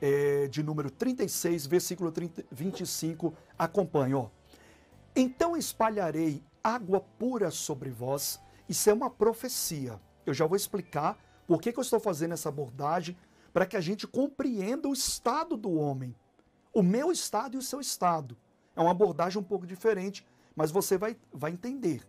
é, 0.00 0.48
de 0.48 0.62
número 0.62 0.90
36, 0.90 1.66
versículo 1.66 2.10
30, 2.10 2.44
25. 2.50 3.34
Acompanhe, 3.58 4.14
ó. 4.14 4.28
Então 5.14 5.56
espalharei 5.56 6.42
água 6.62 7.00
pura 7.00 7.50
sobre 7.50 7.90
vós. 7.90 8.40
Isso 8.68 8.88
é 8.90 8.92
uma 8.92 9.10
profecia. 9.10 10.00
Eu 10.26 10.34
já 10.34 10.46
vou 10.46 10.56
explicar 10.56 11.18
por 11.46 11.60
que, 11.60 11.72
que 11.72 11.78
eu 11.78 11.82
estou 11.82 12.00
fazendo 12.00 12.32
essa 12.32 12.48
abordagem, 12.48 13.16
para 13.52 13.66
que 13.66 13.76
a 13.76 13.80
gente 13.80 14.06
compreenda 14.06 14.88
o 14.88 14.92
estado 14.92 15.56
do 15.56 15.72
homem. 15.72 16.14
O 16.72 16.82
meu 16.82 17.12
estado 17.12 17.54
e 17.54 17.58
o 17.58 17.62
seu 17.62 17.80
estado. 17.80 18.36
É 18.74 18.80
uma 18.80 18.90
abordagem 18.90 19.40
um 19.40 19.44
pouco 19.44 19.66
diferente, 19.66 20.26
mas 20.56 20.70
você 20.70 20.98
vai, 20.98 21.16
vai 21.32 21.52
entender. 21.52 22.02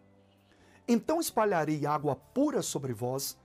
Então 0.88 1.20
espalharei 1.20 1.86
água 1.86 2.16
pura 2.16 2.62
sobre 2.62 2.94
vós, 2.94 3.38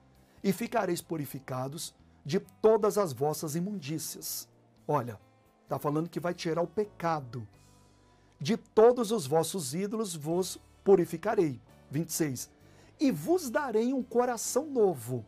e 0.43 0.53
ficareis 0.53 1.01
purificados 1.01 1.95
de 2.25 2.41
todas 2.41 2.99
as 2.99 3.13
vossas 3.13 3.55
imundícias. 3.55 4.49
Olha, 4.87 5.19
está 5.63 5.79
falando 5.79 6.09
que 6.09 6.21
vai 6.21 6.35
tirar 6.35 6.63
o 6.63 6.67
pecado. 6.67 7.47
De 8.41 8.57
todos 8.57 9.13
os 9.13 9.27
vossos 9.27 9.75
ídolos 9.75 10.15
vos 10.15 10.59
purificarei. 10.83 11.61
26. 11.91 12.51
E 12.99 13.11
vos 13.11 13.51
darei 13.51 13.93
um 13.93 14.03
coração 14.03 14.67
novo. 14.67 15.25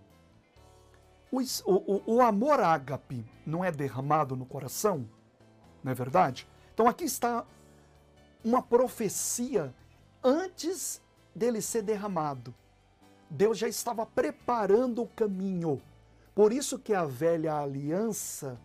O, 1.31 1.41
o, 1.65 2.15
o 2.17 2.21
amor 2.21 2.61
ágape 2.61 3.25
não 3.47 3.65
é 3.65 3.73
derramado 3.73 4.37
no 4.37 4.45
coração? 4.45 5.09
Não 5.83 5.91
é 5.91 5.95
verdade? 5.95 6.47
Então 6.75 6.87
aqui 6.87 7.05
está 7.05 7.45
uma 8.45 8.63
profecia 8.63 9.75
antes 10.23 11.01
dele 11.35 11.63
ser 11.63 11.83
derramado. 11.83 12.55
Deus 13.31 13.57
já 13.57 13.67
estava 13.67 14.05
preparando 14.05 15.03
o 15.03 15.09
caminho. 15.09 15.81
Por 16.35 16.53
isso 16.53 16.79
que 16.79 16.95
a 16.95 17.05
velha 17.05 17.55
aliança 17.55 18.59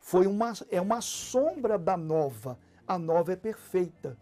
foi 0.00 0.26
uma, 0.26 0.52
é 0.70 0.80
uma 0.80 1.00
sombra 1.00 1.78
da 1.78 1.96
nova. 1.96 2.58
a 2.86 2.98
nova 2.98 3.32
é 3.32 3.36
perfeita. 3.36 4.18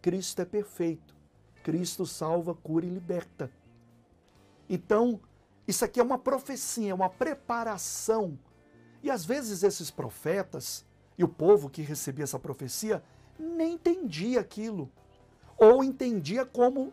Cristo 0.00 0.42
é 0.42 0.44
perfeito. 0.44 1.14
Cristo 1.62 2.04
salva, 2.04 2.54
cura 2.54 2.84
e 2.84 2.90
liberta. 2.90 3.50
Então, 4.68 5.20
isso 5.66 5.84
aqui 5.84 6.00
é 6.00 6.02
uma 6.02 6.18
profecia, 6.18 6.90
é 6.90 6.94
uma 6.94 7.08
preparação. 7.08 8.38
E 9.02 9.10
às 9.10 9.24
vezes 9.24 9.62
esses 9.62 9.90
profetas 9.90 10.84
e 11.16 11.24
o 11.24 11.28
povo 11.28 11.70
que 11.70 11.82
recebia 11.82 12.24
essa 12.24 12.38
profecia 12.38 13.02
nem 13.38 13.74
entendia 13.74 14.40
aquilo. 14.40 14.90
Ou 15.56 15.84
entendia 15.84 16.44
como 16.44 16.92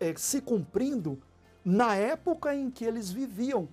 é, 0.00 0.14
se 0.16 0.40
cumprindo 0.40 1.22
na 1.64 1.94
época 1.94 2.54
em 2.54 2.70
que 2.70 2.84
eles 2.84 3.10
viviam. 3.10 3.68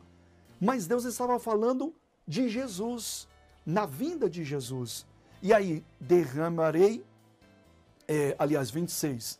Mas 0.59 0.87
Deus 0.87 1.05
estava 1.05 1.39
falando 1.39 1.93
de 2.27 2.49
Jesus, 2.49 3.27
na 3.65 3.85
vinda 3.85 4.29
de 4.29 4.43
Jesus. 4.43 5.05
E 5.41 5.53
aí, 5.53 5.83
derramarei, 5.99 7.03
é, 8.07 8.35
aliás, 8.39 8.69
26. 8.69 9.39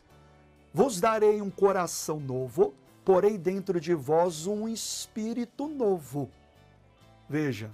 Vos 0.72 1.00
darei 1.00 1.40
um 1.40 1.50
coração 1.50 2.20
novo, 2.20 2.74
porei 3.04 3.38
dentro 3.38 3.80
de 3.80 3.94
vós 3.94 4.46
um 4.46 4.68
espírito 4.68 5.66
novo. 5.68 6.30
Veja, 7.28 7.70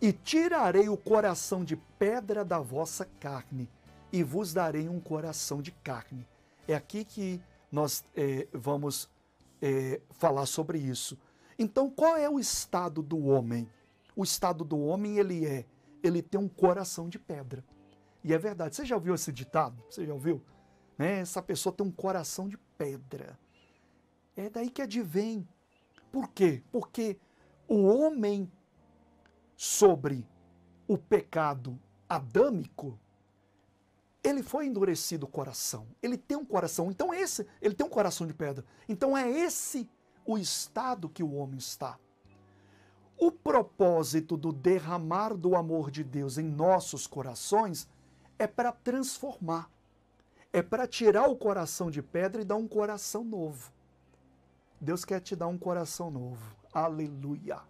e 0.00 0.12
tirarei 0.12 0.88
o 0.88 0.96
coração 0.96 1.64
de 1.64 1.76
pedra 1.76 2.44
da 2.44 2.58
vossa 2.58 3.06
carne, 3.18 3.68
e 4.12 4.22
vos 4.22 4.52
darei 4.52 4.88
um 4.88 5.00
coração 5.00 5.60
de 5.60 5.72
carne. 5.72 6.26
É 6.68 6.74
aqui 6.74 7.04
que 7.04 7.40
nós 7.72 8.04
é, 8.14 8.46
vamos 8.52 9.08
é, 9.60 10.00
falar 10.12 10.46
sobre 10.46 10.78
isso. 10.78 11.18
Então, 11.58 11.90
qual 11.90 12.16
é 12.16 12.28
o 12.28 12.38
estado 12.38 13.02
do 13.02 13.24
homem? 13.26 13.68
O 14.14 14.22
estado 14.22 14.64
do 14.64 14.78
homem, 14.78 15.18
ele 15.18 15.46
é, 15.46 15.64
ele 16.02 16.22
tem 16.22 16.40
um 16.40 16.48
coração 16.48 17.08
de 17.08 17.18
pedra. 17.18 17.64
E 18.22 18.32
é 18.32 18.38
verdade. 18.38 18.74
Você 18.74 18.84
já 18.84 18.96
ouviu 18.96 19.14
esse 19.14 19.32
ditado? 19.32 19.82
Você 19.88 20.04
já 20.04 20.12
ouviu? 20.12 20.42
Né? 20.98 21.20
Essa 21.20 21.42
pessoa 21.42 21.72
tem 21.74 21.86
um 21.86 21.92
coração 21.92 22.48
de 22.48 22.58
pedra. 22.76 23.38
É 24.36 24.50
daí 24.50 24.70
que 24.70 24.82
advém. 24.82 25.46
Por 26.10 26.28
quê? 26.28 26.62
Porque 26.70 27.18
o 27.68 27.84
homem 27.84 28.50
sobre 29.56 30.26
o 30.86 30.98
pecado 30.98 31.78
adâmico, 32.08 32.98
ele 34.22 34.42
foi 34.42 34.66
endurecido 34.66 35.26
o 35.26 35.28
coração. 35.28 35.86
Ele 36.02 36.16
tem 36.16 36.36
um 36.36 36.44
coração. 36.44 36.90
Então 36.90 37.14
esse, 37.14 37.46
ele 37.60 37.74
tem 37.74 37.86
um 37.86 37.90
coração 37.90 38.26
de 38.26 38.34
pedra. 38.34 38.64
Então 38.88 39.16
é 39.16 39.30
esse 39.30 39.88
o 40.26 40.36
estado 40.36 41.08
que 41.08 41.22
o 41.22 41.34
homem 41.34 41.58
está. 41.58 41.98
O 43.18 43.30
propósito 43.32 44.36
do 44.36 44.52
derramar 44.52 45.34
do 45.34 45.56
amor 45.56 45.90
de 45.90 46.04
Deus 46.04 46.36
em 46.36 46.44
nossos 46.44 47.06
corações 47.06 47.88
é 48.38 48.46
para 48.46 48.72
transformar. 48.72 49.70
É 50.52 50.62
para 50.62 50.86
tirar 50.86 51.28
o 51.28 51.36
coração 51.36 51.90
de 51.90 52.02
pedra 52.02 52.42
e 52.42 52.44
dar 52.44 52.56
um 52.56 52.68
coração 52.68 53.24
novo. 53.24 53.72
Deus 54.80 55.04
quer 55.04 55.20
te 55.20 55.34
dar 55.34 55.46
um 55.46 55.56
coração 55.56 56.10
novo. 56.10 56.54
Aleluia. 56.72 57.60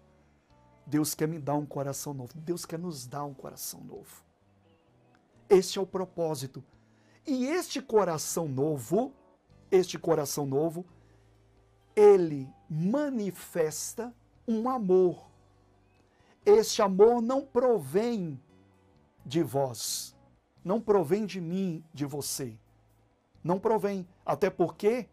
Deus 0.84 1.14
quer 1.14 1.28
me 1.28 1.38
dar 1.38 1.54
um 1.54 1.66
coração 1.66 2.12
novo. 2.12 2.32
Deus 2.34 2.64
quer 2.64 2.78
nos 2.78 3.06
dar 3.06 3.24
um 3.24 3.34
coração 3.34 3.80
novo. 3.80 4.24
Este 5.48 5.78
é 5.78 5.82
o 5.82 5.86
propósito. 5.86 6.62
E 7.24 7.46
este 7.46 7.80
coração 7.80 8.48
novo, 8.48 9.12
este 9.70 9.98
coração 9.98 10.46
novo, 10.46 10.84
ele 11.96 12.52
manifesta 12.68 14.14
um 14.46 14.68
amor. 14.68 15.30
Este 16.44 16.82
amor 16.82 17.22
não 17.22 17.44
provém 17.44 18.40
de 19.24 19.42
vós, 19.42 20.14
não 20.62 20.80
provém 20.80 21.24
de 21.24 21.40
mim, 21.40 21.82
de 21.92 22.04
você. 22.04 22.56
Não 23.42 23.58
provém, 23.58 24.06
até 24.24 24.50
porque 24.50 25.08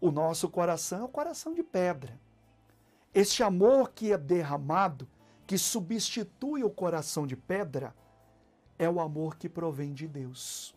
o 0.00 0.10
nosso 0.10 0.48
coração 0.48 1.00
é 1.00 1.04
o 1.04 1.08
coração 1.08 1.54
de 1.54 1.62
pedra. 1.62 2.20
Este 3.12 3.42
amor 3.42 3.90
que 3.90 4.12
é 4.12 4.18
derramado, 4.18 5.08
que 5.46 5.58
substitui 5.58 6.62
o 6.62 6.70
coração 6.70 7.26
de 7.26 7.36
pedra, 7.36 7.94
é 8.78 8.88
o 8.88 9.00
amor 9.00 9.36
que 9.36 9.48
provém 9.48 9.92
de 9.92 10.06
Deus. 10.06 10.74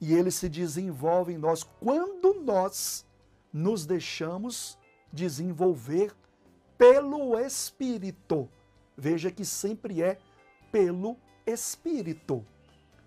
E 0.00 0.14
ele 0.14 0.30
se 0.30 0.48
desenvolve 0.48 1.34
em 1.34 1.38
nós 1.38 1.62
quando 1.62 2.40
nós 2.42 3.04
nos 3.52 3.86
deixamos 3.86 4.78
desenvolver 5.12 6.14
pelo 6.78 7.38
Espírito. 7.38 8.48
Veja 8.96 9.30
que 9.30 9.44
sempre 9.44 10.02
é 10.02 10.18
pelo 10.70 11.16
Espírito. 11.46 12.44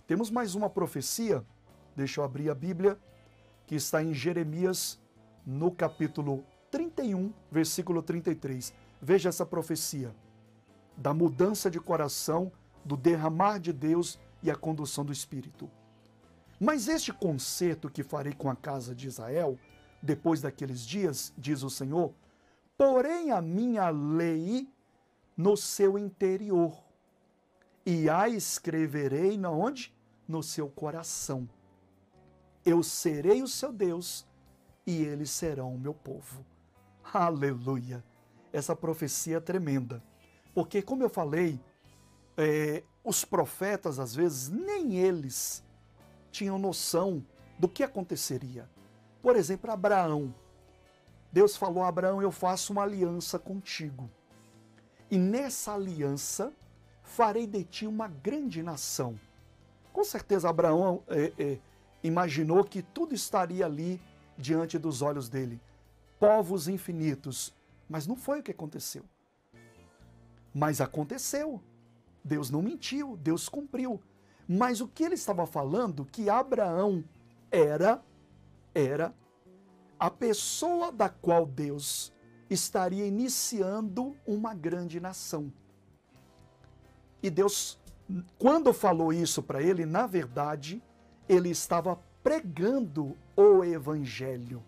Temos 0.06 0.30
mais 0.30 0.54
uma 0.54 0.70
profecia, 0.70 1.46
deixa 1.96 2.20
eu 2.20 2.26
abrir 2.26 2.50
a 2.50 2.56
Bíblia, 2.56 3.00
que 3.66 3.76
está 3.76 4.04
em 4.04 4.14
Jeremias, 4.14 5.00
no 5.46 5.72
capítulo 5.72 6.44
31, 6.70 7.34
versículo 7.52 8.02
33. 8.02 8.74
Veja 9.02 9.30
essa 9.30 9.46
profecia 9.46 10.14
da 10.98 11.14
mudança 11.14 11.70
de 11.70 11.80
coração, 11.80 12.52
do 12.84 12.98
derramar 12.98 13.60
de 13.60 13.74
Deus 13.74 14.20
e 14.42 14.52
a 14.52 14.56
condução 14.56 15.06
do 15.06 15.14
Espírito. 15.14 15.70
Mas 16.60 16.88
este 16.88 17.12
concerto 17.12 17.90
que 17.90 18.04
farei 18.04 18.34
com 18.34 18.50
a 18.50 18.56
casa 18.56 18.94
de 18.94 19.08
Israel, 19.08 19.58
depois 20.04 20.42
daqueles 20.42 20.82
dias, 20.82 21.34
diz 21.38 21.64
o 21.64 21.70
Senhor, 21.70 22.14
porém 22.78 23.32
a 23.32 23.42
minha 23.42 23.90
lei 23.90 24.68
no 25.36 25.56
seu 25.56 25.98
interior, 25.98 26.78
e 27.86 28.10
a 28.10 28.28
escreverei 28.28 29.38
na 29.38 29.50
onde? 29.50 29.94
No 30.28 30.44
seu 30.44 30.70
coração. 30.70 31.50
Eu 32.66 32.84
serei 32.84 33.42
o 33.42 33.48
seu 33.48 33.72
Deus, 33.72 34.26
e 34.86 35.04
eles 35.04 35.32
serão 35.32 35.74
o 35.74 35.80
meu 35.80 35.94
povo. 35.94 36.46
Aleluia! 37.14 38.04
Essa 38.52 38.76
profecia 38.76 39.38
é 39.38 39.40
tremenda. 39.40 40.04
Porque, 40.54 40.82
como 40.82 41.04
eu 41.04 41.10
falei, 41.10 41.60
é, 42.38 42.84
os 43.04 43.26
profetas, 43.26 44.00
às 44.00 44.14
vezes, 44.14 44.50
nem 44.50 44.96
eles 44.96 45.64
tinham 46.32 46.60
noção 46.60 47.26
do 47.58 47.68
que 47.68 47.84
aconteceria. 47.84 48.70
Por 49.24 49.38
exemplo, 49.38 49.72
Abraão. 49.72 50.36
Deus 51.32 51.56
falou 51.56 51.82
a 51.84 51.88
Abraão: 51.88 52.22
Eu 52.22 52.32
faço 52.32 52.74
uma 52.74 52.84
aliança 52.84 53.40
contigo. 53.40 54.12
E 55.10 55.18
nessa 55.18 55.74
aliança 55.74 56.52
farei 57.02 57.48
de 57.48 57.64
ti 57.64 57.88
uma 57.88 58.10
grande 58.10 58.62
nação. 58.62 59.18
Com 59.94 60.04
certeza, 60.04 60.50
Abraão 60.50 61.04
é, 61.08 61.32
é, 61.40 61.60
imaginou 62.04 62.64
que 62.66 62.82
tudo 62.82 63.16
estaria 63.16 63.66
ali 63.66 64.02
diante 64.38 64.78
dos 64.78 65.02
olhos 65.02 65.30
dele 65.30 65.60
povos 66.20 66.68
infinitos. 66.68 67.54
Mas 67.90 68.06
não 68.06 68.16
foi 68.16 68.40
o 68.40 68.44
que 68.44 68.52
aconteceu. 68.52 69.04
Mas 70.54 70.82
aconteceu. 70.82 71.62
Deus 72.24 72.50
não 72.50 72.62
mentiu, 72.62 73.18
Deus 73.18 73.48
cumpriu. 73.48 74.02
Mas 74.48 74.82
o 74.82 74.88
que 74.88 75.04
ele 75.04 75.16
estava 75.16 75.46
falando 75.46 76.06
que 76.06 76.30
Abraão 76.30 77.04
era 77.52 78.04
era 78.74 79.14
a 80.00 80.10
pessoa 80.10 80.92
da 80.92 81.10
qual 81.10 81.46
Deus 81.46 82.12
estaria 82.50 83.06
iniciando 83.06 84.16
uma 84.26 84.54
grande 84.54 85.00
nação. 85.00 85.52
E 87.22 87.30
Deus, 87.30 87.80
quando 88.38 88.74
falou 88.74 89.14
isso 89.14 89.42
para 89.42 89.62
ele, 89.62 89.86
na 89.86 90.06
verdade, 90.06 90.84
ele 91.28 91.50
estava 91.50 91.98
pregando 92.22 93.18
o 93.36 93.64
evangelho. 93.64 94.64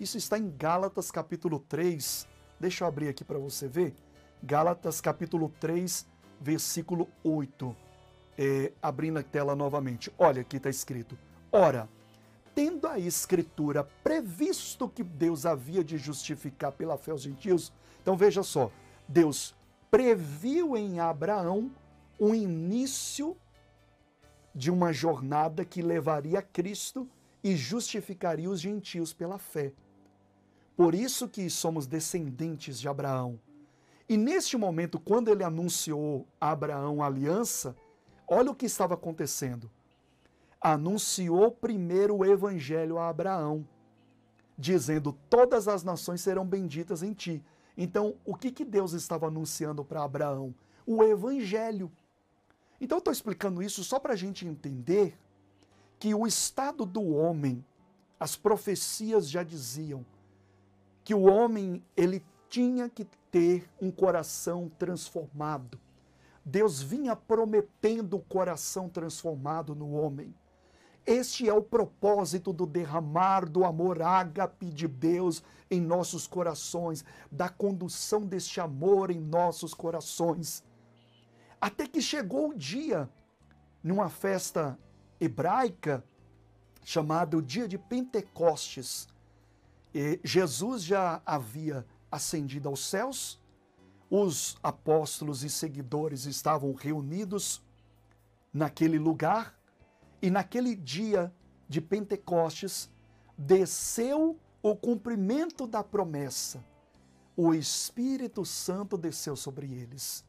Isso 0.00 0.16
está 0.16 0.38
em 0.38 0.50
Gálatas 0.56 1.10
capítulo 1.10 1.58
3. 1.58 2.26
Deixa 2.58 2.84
eu 2.84 2.88
abrir 2.88 3.08
aqui 3.08 3.24
para 3.24 3.38
você 3.38 3.68
ver. 3.68 3.94
Gálatas 4.42 5.00
capítulo 5.00 5.52
3, 5.60 6.06
versículo 6.40 7.08
8. 7.22 7.76
É, 8.38 8.72
abrindo 8.80 9.18
a 9.18 9.22
tela 9.22 9.56
novamente. 9.56 10.12
Olha, 10.16 10.42
aqui 10.42 10.56
está 10.56 10.70
escrito: 10.70 11.18
Ora, 11.50 11.88
tendo 12.58 12.88
a 12.88 12.98
Escritura 12.98 13.84
previsto 14.02 14.88
que 14.88 15.04
Deus 15.04 15.46
havia 15.46 15.84
de 15.84 15.96
justificar 15.96 16.72
pela 16.72 16.98
fé 16.98 17.14
os 17.14 17.22
gentios, 17.22 17.72
então 18.02 18.16
veja 18.16 18.42
só, 18.42 18.68
Deus 19.06 19.54
previu 19.88 20.76
em 20.76 20.98
Abraão 20.98 21.70
o 22.18 22.34
início 22.34 23.36
de 24.52 24.72
uma 24.72 24.92
jornada 24.92 25.64
que 25.64 25.80
levaria 25.80 26.40
a 26.40 26.42
Cristo 26.42 27.08
e 27.44 27.54
justificaria 27.54 28.50
os 28.50 28.60
gentios 28.60 29.12
pela 29.12 29.38
fé. 29.38 29.72
Por 30.76 30.96
isso 30.96 31.28
que 31.28 31.48
somos 31.48 31.86
descendentes 31.86 32.80
de 32.80 32.88
Abraão. 32.88 33.38
E 34.08 34.16
neste 34.16 34.56
momento, 34.56 34.98
quando 34.98 35.28
ele 35.28 35.44
anunciou 35.44 36.26
a 36.40 36.50
Abraão 36.50 37.04
a 37.04 37.06
aliança, 37.06 37.76
olha 38.26 38.50
o 38.50 38.54
que 38.54 38.66
estava 38.66 38.94
acontecendo. 38.94 39.70
Anunciou 40.60 41.50
primeiro 41.50 42.16
o 42.16 42.24
evangelho 42.24 42.98
a 42.98 43.08
Abraão, 43.08 43.66
dizendo: 44.56 45.16
Todas 45.30 45.68
as 45.68 45.84
nações 45.84 46.20
serão 46.20 46.44
benditas 46.46 47.02
em 47.02 47.12
ti. 47.12 47.44
Então, 47.76 48.16
o 48.24 48.34
que, 48.34 48.50
que 48.50 48.64
Deus 48.64 48.92
estava 48.92 49.28
anunciando 49.28 49.84
para 49.84 50.02
Abraão? 50.02 50.54
O 50.84 51.02
evangelho. 51.04 51.92
Então, 52.80 52.96
eu 52.96 53.00
estou 53.00 53.12
explicando 53.12 53.62
isso 53.62 53.84
só 53.84 54.00
para 54.00 54.14
a 54.14 54.16
gente 54.16 54.46
entender 54.46 55.16
que 55.98 56.14
o 56.14 56.26
estado 56.26 56.84
do 56.84 57.02
homem, 57.02 57.64
as 58.18 58.36
profecias 58.36 59.28
já 59.28 59.42
diziam 59.42 60.04
que 61.04 61.14
o 61.14 61.22
homem 61.22 61.82
ele 61.96 62.22
tinha 62.48 62.88
que 62.88 63.06
ter 63.30 63.68
um 63.80 63.90
coração 63.90 64.70
transformado. 64.78 65.78
Deus 66.44 66.82
vinha 66.82 67.14
prometendo 67.14 68.16
o 68.16 68.22
coração 68.22 68.88
transformado 68.88 69.74
no 69.74 69.92
homem. 69.92 70.34
Este 71.08 71.48
é 71.48 71.54
o 71.54 71.62
propósito 71.62 72.52
do 72.52 72.66
derramar 72.66 73.48
do 73.48 73.64
amor 73.64 74.02
ágape 74.02 74.66
de 74.66 74.86
Deus 74.86 75.42
em 75.70 75.80
nossos 75.80 76.26
corações, 76.26 77.02
da 77.32 77.48
condução 77.48 78.26
deste 78.26 78.60
amor 78.60 79.10
em 79.10 79.18
nossos 79.18 79.72
corações. 79.72 80.62
Até 81.58 81.86
que 81.86 82.02
chegou 82.02 82.50
o 82.50 82.54
dia, 82.54 83.08
numa 83.82 84.10
festa 84.10 84.78
hebraica, 85.18 86.04
chamada 86.84 87.38
o 87.38 87.42
dia 87.42 87.66
de 87.66 87.78
Pentecostes. 87.78 89.08
E 89.94 90.20
Jesus 90.22 90.84
já 90.84 91.22
havia 91.24 91.86
ascendido 92.12 92.68
aos 92.68 92.86
céus, 92.86 93.40
os 94.10 94.58
apóstolos 94.62 95.42
e 95.42 95.48
seguidores 95.48 96.26
estavam 96.26 96.74
reunidos 96.74 97.64
naquele 98.52 98.98
lugar 98.98 99.57
e 100.20 100.30
naquele 100.30 100.74
dia 100.74 101.32
de 101.68 101.80
Pentecostes, 101.80 102.90
desceu 103.36 104.38
o 104.62 104.74
cumprimento 104.74 105.66
da 105.66 105.84
promessa. 105.84 106.64
O 107.36 107.54
Espírito 107.54 108.44
Santo 108.44 108.98
desceu 108.98 109.36
sobre 109.36 109.72
eles. 109.72 110.24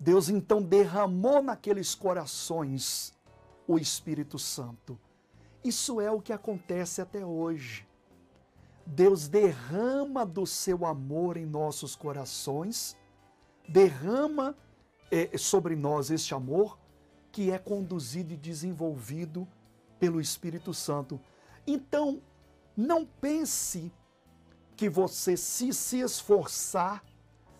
Deus 0.00 0.28
então 0.28 0.62
derramou 0.62 1.42
naqueles 1.42 1.94
corações 1.94 3.12
o 3.66 3.78
Espírito 3.78 4.38
Santo. 4.38 4.98
Isso 5.62 6.00
é 6.00 6.10
o 6.10 6.20
que 6.20 6.32
acontece 6.32 7.02
até 7.02 7.26
hoje. 7.26 7.86
Deus 8.86 9.28
derrama 9.28 10.24
do 10.24 10.46
seu 10.46 10.86
amor 10.86 11.36
em 11.36 11.44
nossos 11.44 11.94
corações, 11.94 12.96
derrama 13.68 14.56
é, 15.10 15.36
sobre 15.36 15.76
nós 15.76 16.10
este 16.10 16.32
amor 16.32 16.78
que 17.30 17.50
é 17.50 17.58
conduzido 17.58 18.32
e 18.32 18.36
desenvolvido 18.36 19.46
pelo 19.98 20.20
Espírito 20.20 20.72
Santo. 20.72 21.20
Então, 21.66 22.22
não 22.76 23.04
pense 23.04 23.92
que 24.76 24.88
você, 24.88 25.36
se 25.36 25.72
se 25.72 25.98
esforçar, 25.98 27.04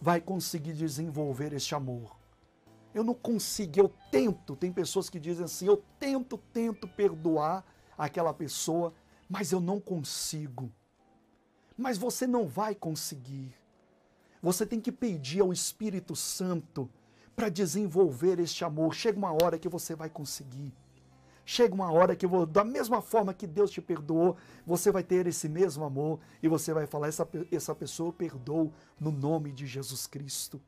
vai 0.00 0.20
conseguir 0.20 0.72
desenvolver 0.72 1.52
este 1.52 1.74
amor. 1.74 2.16
Eu 2.94 3.04
não 3.04 3.14
consigo, 3.14 3.78
eu 3.78 3.92
tento. 4.10 4.56
Tem 4.56 4.72
pessoas 4.72 5.10
que 5.10 5.18
dizem 5.18 5.44
assim: 5.44 5.66
eu 5.66 5.82
tento, 5.98 6.38
tento 6.52 6.88
perdoar 6.88 7.64
aquela 7.96 8.32
pessoa, 8.32 8.94
mas 9.28 9.52
eu 9.52 9.60
não 9.60 9.80
consigo. 9.80 10.72
Mas 11.76 11.98
você 11.98 12.26
não 12.26 12.46
vai 12.46 12.74
conseguir. 12.74 13.54
Você 14.40 14.64
tem 14.64 14.80
que 14.80 14.92
pedir 14.92 15.40
ao 15.40 15.52
Espírito 15.52 16.14
Santo 16.14 16.88
para 17.38 17.48
desenvolver 17.48 18.40
este 18.40 18.64
amor. 18.64 18.92
Chega 18.92 19.16
uma 19.16 19.32
hora 19.32 19.60
que 19.60 19.68
você 19.68 19.94
vai 19.94 20.10
conseguir. 20.10 20.74
Chega 21.46 21.72
uma 21.72 21.88
hora 21.92 22.16
que, 22.16 22.26
da 22.48 22.64
mesma 22.64 23.00
forma 23.00 23.32
que 23.32 23.46
Deus 23.46 23.70
te 23.70 23.80
perdoou, 23.80 24.36
você 24.66 24.90
vai 24.90 25.04
ter 25.04 25.24
esse 25.28 25.48
mesmo 25.48 25.84
amor 25.84 26.18
e 26.42 26.48
você 26.48 26.74
vai 26.74 26.84
falar: 26.84 27.06
essa, 27.06 27.26
essa 27.52 27.72
pessoa 27.76 28.12
perdoou 28.12 28.72
no 28.98 29.12
nome 29.12 29.52
de 29.52 29.68
Jesus 29.68 30.04
Cristo. 30.04 30.60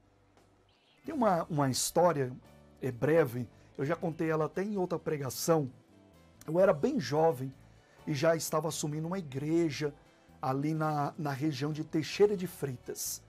Tem 1.05 1.13
uma, 1.13 1.43
uma 1.51 1.69
história 1.69 2.33
é 2.81 2.93
breve, 2.93 3.49
eu 3.77 3.85
já 3.85 3.97
contei 3.97 4.31
ela 4.31 4.45
até 4.45 4.63
em 4.63 4.79
outra 4.79 4.99
pregação. 4.99 5.69
Eu 6.47 6.61
era 6.61 6.73
bem 6.73 7.01
jovem 7.01 7.53
e 8.07 8.15
já 8.15 8.37
estava 8.37 8.69
assumindo 8.69 9.09
uma 9.09 9.19
igreja 9.19 9.93
ali 10.41 10.73
na, 10.73 11.13
na 11.19 11.33
região 11.33 11.73
de 11.73 11.83
Teixeira 11.83 12.37
de 12.37 12.47
Freitas. 12.47 13.21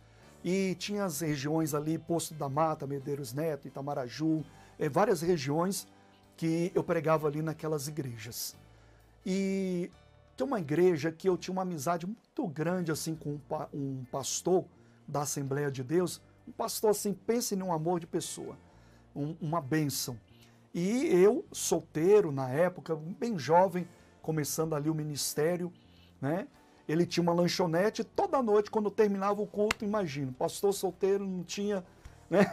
E 0.43 0.75
tinha 0.75 1.05
as 1.05 1.21
regiões 1.21 1.73
ali, 1.73 1.97
Posto 1.97 2.33
da 2.33 2.49
Mata, 2.49 2.87
Medeiros 2.87 3.33
Neto, 3.33 3.67
Itamaraju, 3.67 4.43
é, 4.79 4.89
várias 4.89 5.21
regiões 5.21 5.87
que 6.35 6.71
eu 6.73 6.83
pregava 6.83 7.27
ali 7.27 7.41
naquelas 7.41 7.87
igrejas. 7.87 8.55
E 9.25 9.91
tem 10.35 10.47
uma 10.47 10.59
igreja 10.59 11.11
que 11.11 11.29
eu 11.29 11.37
tinha 11.37 11.51
uma 11.51 11.61
amizade 11.61 12.07
muito 12.07 12.47
grande 12.47 12.91
assim 12.91 13.15
com 13.15 13.39
um 13.71 14.03
pastor 14.11 14.65
da 15.07 15.21
Assembleia 15.21 15.69
de 15.69 15.83
Deus, 15.83 16.19
um 16.47 16.51
pastor 16.51 16.91
assim, 16.91 17.13
pense 17.13 17.55
num 17.55 17.71
amor 17.71 17.99
de 17.99 18.07
pessoa, 18.07 18.57
um, 19.15 19.35
uma 19.39 19.61
bênção. 19.61 20.19
E 20.73 21.05
eu, 21.07 21.45
solteiro 21.51 22.31
na 22.31 22.49
época, 22.49 22.95
bem 22.95 23.37
jovem, 23.37 23.87
começando 24.21 24.73
ali 24.73 24.89
o 24.89 24.95
ministério, 24.95 25.71
né? 26.19 26.47
Ele 26.91 27.05
tinha 27.05 27.21
uma 27.21 27.33
lanchonete 27.33 28.03
toda 28.03 28.41
noite, 28.41 28.69
quando 28.69 28.91
terminava 28.91 29.41
o 29.41 29.47
culto, 29.47 29.85
imagina, 29.85 30.33
pastor 30.37 30.73
solteiro 30.73 31.25
não 31.25 31.43
tinha 31.43 31.83
né? 32.31 32.45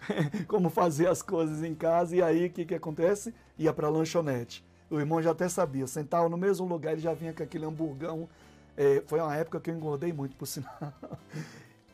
como 0.48 0.70
fazer 0.70 1.06
as 1.06 1.20
coisas 1.20 1.62
em 1.62 1.74
casa, 1.74 2.16
e 2.16 2.22
aí 2.22 2.46
o 2.46 2.50
que, 2.50 2.64
que 2.64 2.74
acontece? 2.74 3.34
Ia 3.58 3.72
para 3.72 3.88
a 3.88 3.90
lanchonete. 3.90 4.64
O 4.90 4.98
irmão 4.98 5.20
já 5.20 5.32
até 5.32 5.48
sabia, 5.50 5.86
sentava 5.86 6.30
no 6.30 6.38
mesmo 6.38 6.66
lugar, 6.66 6.92
ele 6.92 7.02
já 7.02 7.12
vinha 7.12 7.34
com 7.34 7.42
aquele 7.42 7.66
hamburgão. 7.66 8.26
É, 8.74 9.02
foi 9.06 9.20
uma 9.20 9.36
época 9.36 9.60
que 9.60 9.70
eu 9.70 9.74
engordei 9.74 10.12
muito, 10.12 10.34
por 10.34 10.46
sinal. 10.46 10.74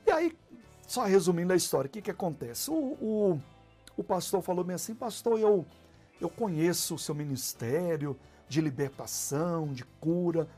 E 0.05 0.11
aí, 0.11 0.37
só 0.85 1.05
resumindo 1.05 1.53
a 1.53 1.57
história, 1.57 1.87
o 1.87 1.91
que, 1.91 2.03
que 2.03 2.11
acontece? 2.11 2.69
O, 2.71 2.75
o, 2.75 3.41
o 3.97 4.03
pastor 4.03 4.43
falou 4.43 4.65
bem 4.65 4.75
assim, 4.75 4.97
pastor, 4.97 5.39
eu, 5.39 5.65
eu 6.21 6.29
conheço 6.29 6.97
o 6.97 6.99
seu 6.99 7.15
ministério 7.15 8.19
de 8.49 8.61
libertação, 8.61 9.73
de 9.73 9.85
cura, 10.01 10.49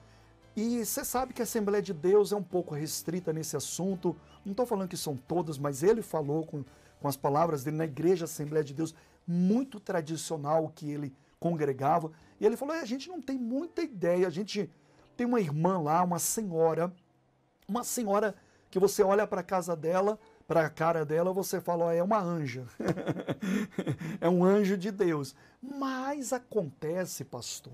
e 0.56 0.84
você 0.84 1.04
sabe 1.04 1.34
que 1.34 1.42
a 1.42 1.44
Assembleia 1.44 1.82
de 1.82 1.92
Deus 1.92 2.30
é 2.30 2.36
um 2.36 2.42
pouco 2.42 2.74
restrita 2.74 3.32
nesse 3.32 3.56
assunto. 3.56 4.16
Não 4.44 4.52
estou 4.52 4.64
falando 4.64 4.88
que 4.88 4.96
são 4.96 5.16
todas, 5.16 5.58
mas 5.58 5.82
ele 5.82 6.00
falou 6.00 6.46
com, 6.46 6.64
com 7.00 7.08
as 7.08 7.16
palavras 7.16 7.64
dele 7.64 7.76
na 7.76 7.84
igreja 7.84 8.24
Assembleia 8.24 8.62
de 8.62 8.72
Deus, 8.72 8.94
muito 9.26 9.80
tradicional 9.80 10.70
que 10.72 10.88
ele 10.88 11.12
congregava. 11.40 12.12
E 12.40 12.46
ele 12.46 12.56
falou: 12.56 12.74
é, 12.74 12.80
a 12.80 12.84
gente 12.84 13.08
não 13.08 13.20
tem 13.20 13.36
muita 13.36 13.82
ideia. 13.82 14.28
A 14.28 14.30
gente 14.30 14.70
tem 15.16 15.26
uma 15.26 15.40
irmã 15.40 15.78
lá, 15.80 16.02
uma 16.04 16.20
senhora, 16.20 16.92
uma 17.66 17.82
senhora 17.82 18.34
que 18.70 18.78
você 18.78 19.02
olha 19.02 19.26
para 19.26 19.40
a 19.40 19.44
casa 19.44 19.74
dela, 19.74 20.18
para 20.46 20.66
a 20.66 20.70
cara 20.70 21.04
dela, 21.04 21.32
você 21.32 21.60
fala: 21.60 21.92
é 21.92 22.02
uma 22.02 22.20
anja. 22.20 22.64
é 24.20 24.28
um 24.28 24.44
anjo 24.44 24.76
de 24.76 24.92
Deus. 24.92 25.34
Mas 25.60 26.32
acontece, 26.32 27.24
pastor, 27.24 27.72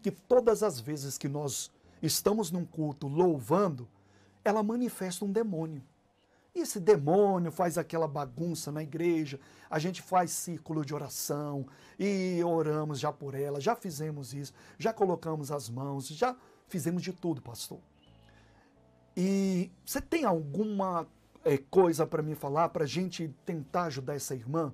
que 0.00 0.10
todas 0.10 0.62
as 0.62 0.80
vezes 0.80 1.18
que 1.18 1.28
nós 1.28 1.70
estamos 2.06 2.50
num 2.50 2.64
culto 2.64 3.08
louvando, 3.08 3.88
ela 4.44 4.62
manifesta 4.62 5.24
um 5.24 5.32
demônio. 5.32 5.82
E 6.54 6.60
esse 6.60 6.80
demônio 6.80 7.52
faz 7.52 7.76
aquela 7.76 8.08
bagunça 8.08 8.72
na 8.72 8.82
igreja, 8.82 9.38
a 9.68 9.78
gente 9.78 10.00
faz 10.00 10.30
círculo 10.30 10.86
de 10.86 10.94
oração 10.94 11.66
e 11.98 12.42
oramos 12.42 12.98
já 12.98 13.12
por 13.12 13.34
ela, 13.34 13.60
já 13.60 13.76
fizemos 13.76 14.32
isso, 14.32 14.54
já 14.78 14.90
colocamos 14.90 15.52
as 15.52 15.68
mãos, 15.68 16.08
já 16.08 16.34
fizemos 16.66 17.02
de 17.02 17.12
tudo, 17.12 17.42
pastor. 17.42 17.78
E 19.14 19.70
você 19.84 20.00
tem 20.00 20.24
alguma 20.24 21.06
é, 21.44 21.58
coisa 21.58 22.06
para 22.06 22.22
me 22.22 22.34
falar 22.34 22.70
para 22.70 22.84
a 22.84 22.88
gente 22.88 23.34
tentar 23.44 23.84
ajudar 23.84 24.14
essa 24.14 24.34
irmã? 24.34 24.72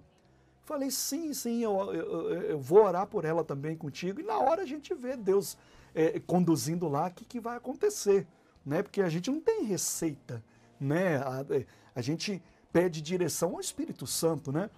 Falei, 0.64 0.90
sim, 0.90 1.34
sim, 1.34 1.62
eu, 1.62 1.92
eu, 1.92 2.30
eu, 2.30 2.58
vou 2.60 2.84
orar 2.84 3.06
por 3.06 3.24
ela 3.24 3.42
também 3.42 3.76
contigo. 3.76 4.20
E 4.20 4.24
na 4.24 4.38
hora 4.38 4.62
a 4.62 4.66
gente 4.66 4.94
vê 4.94 5.16
Deus 5.16 5.58
é, 5.94 6.20
conduzindo 6.20 6.88
lá, 6.88 7.08
o 7.08 7.10
que, 7.10 7.24
que 7.24 7.40
vai 7.40 7.56
acontecer, 7.56 8.26
né? 8.64 8.82
Porque 8.82 9.02
a 9.02 9.08
gente 9.08 9.30
não 9.30 9.40
tem 9.40 9.64
receita, 9.64 10.42
né? 10.80 11.18
A, 11.18 11.44
é, 11.50 11.66
a 11.94 12.00
gente 12.00 12.42
pede 12.72 13.02
direção 13.02 13.54
ao 13.54 13.60
Espírito 13.60 14.06
Santo, 14.06 14.50
né? 14.50 14.70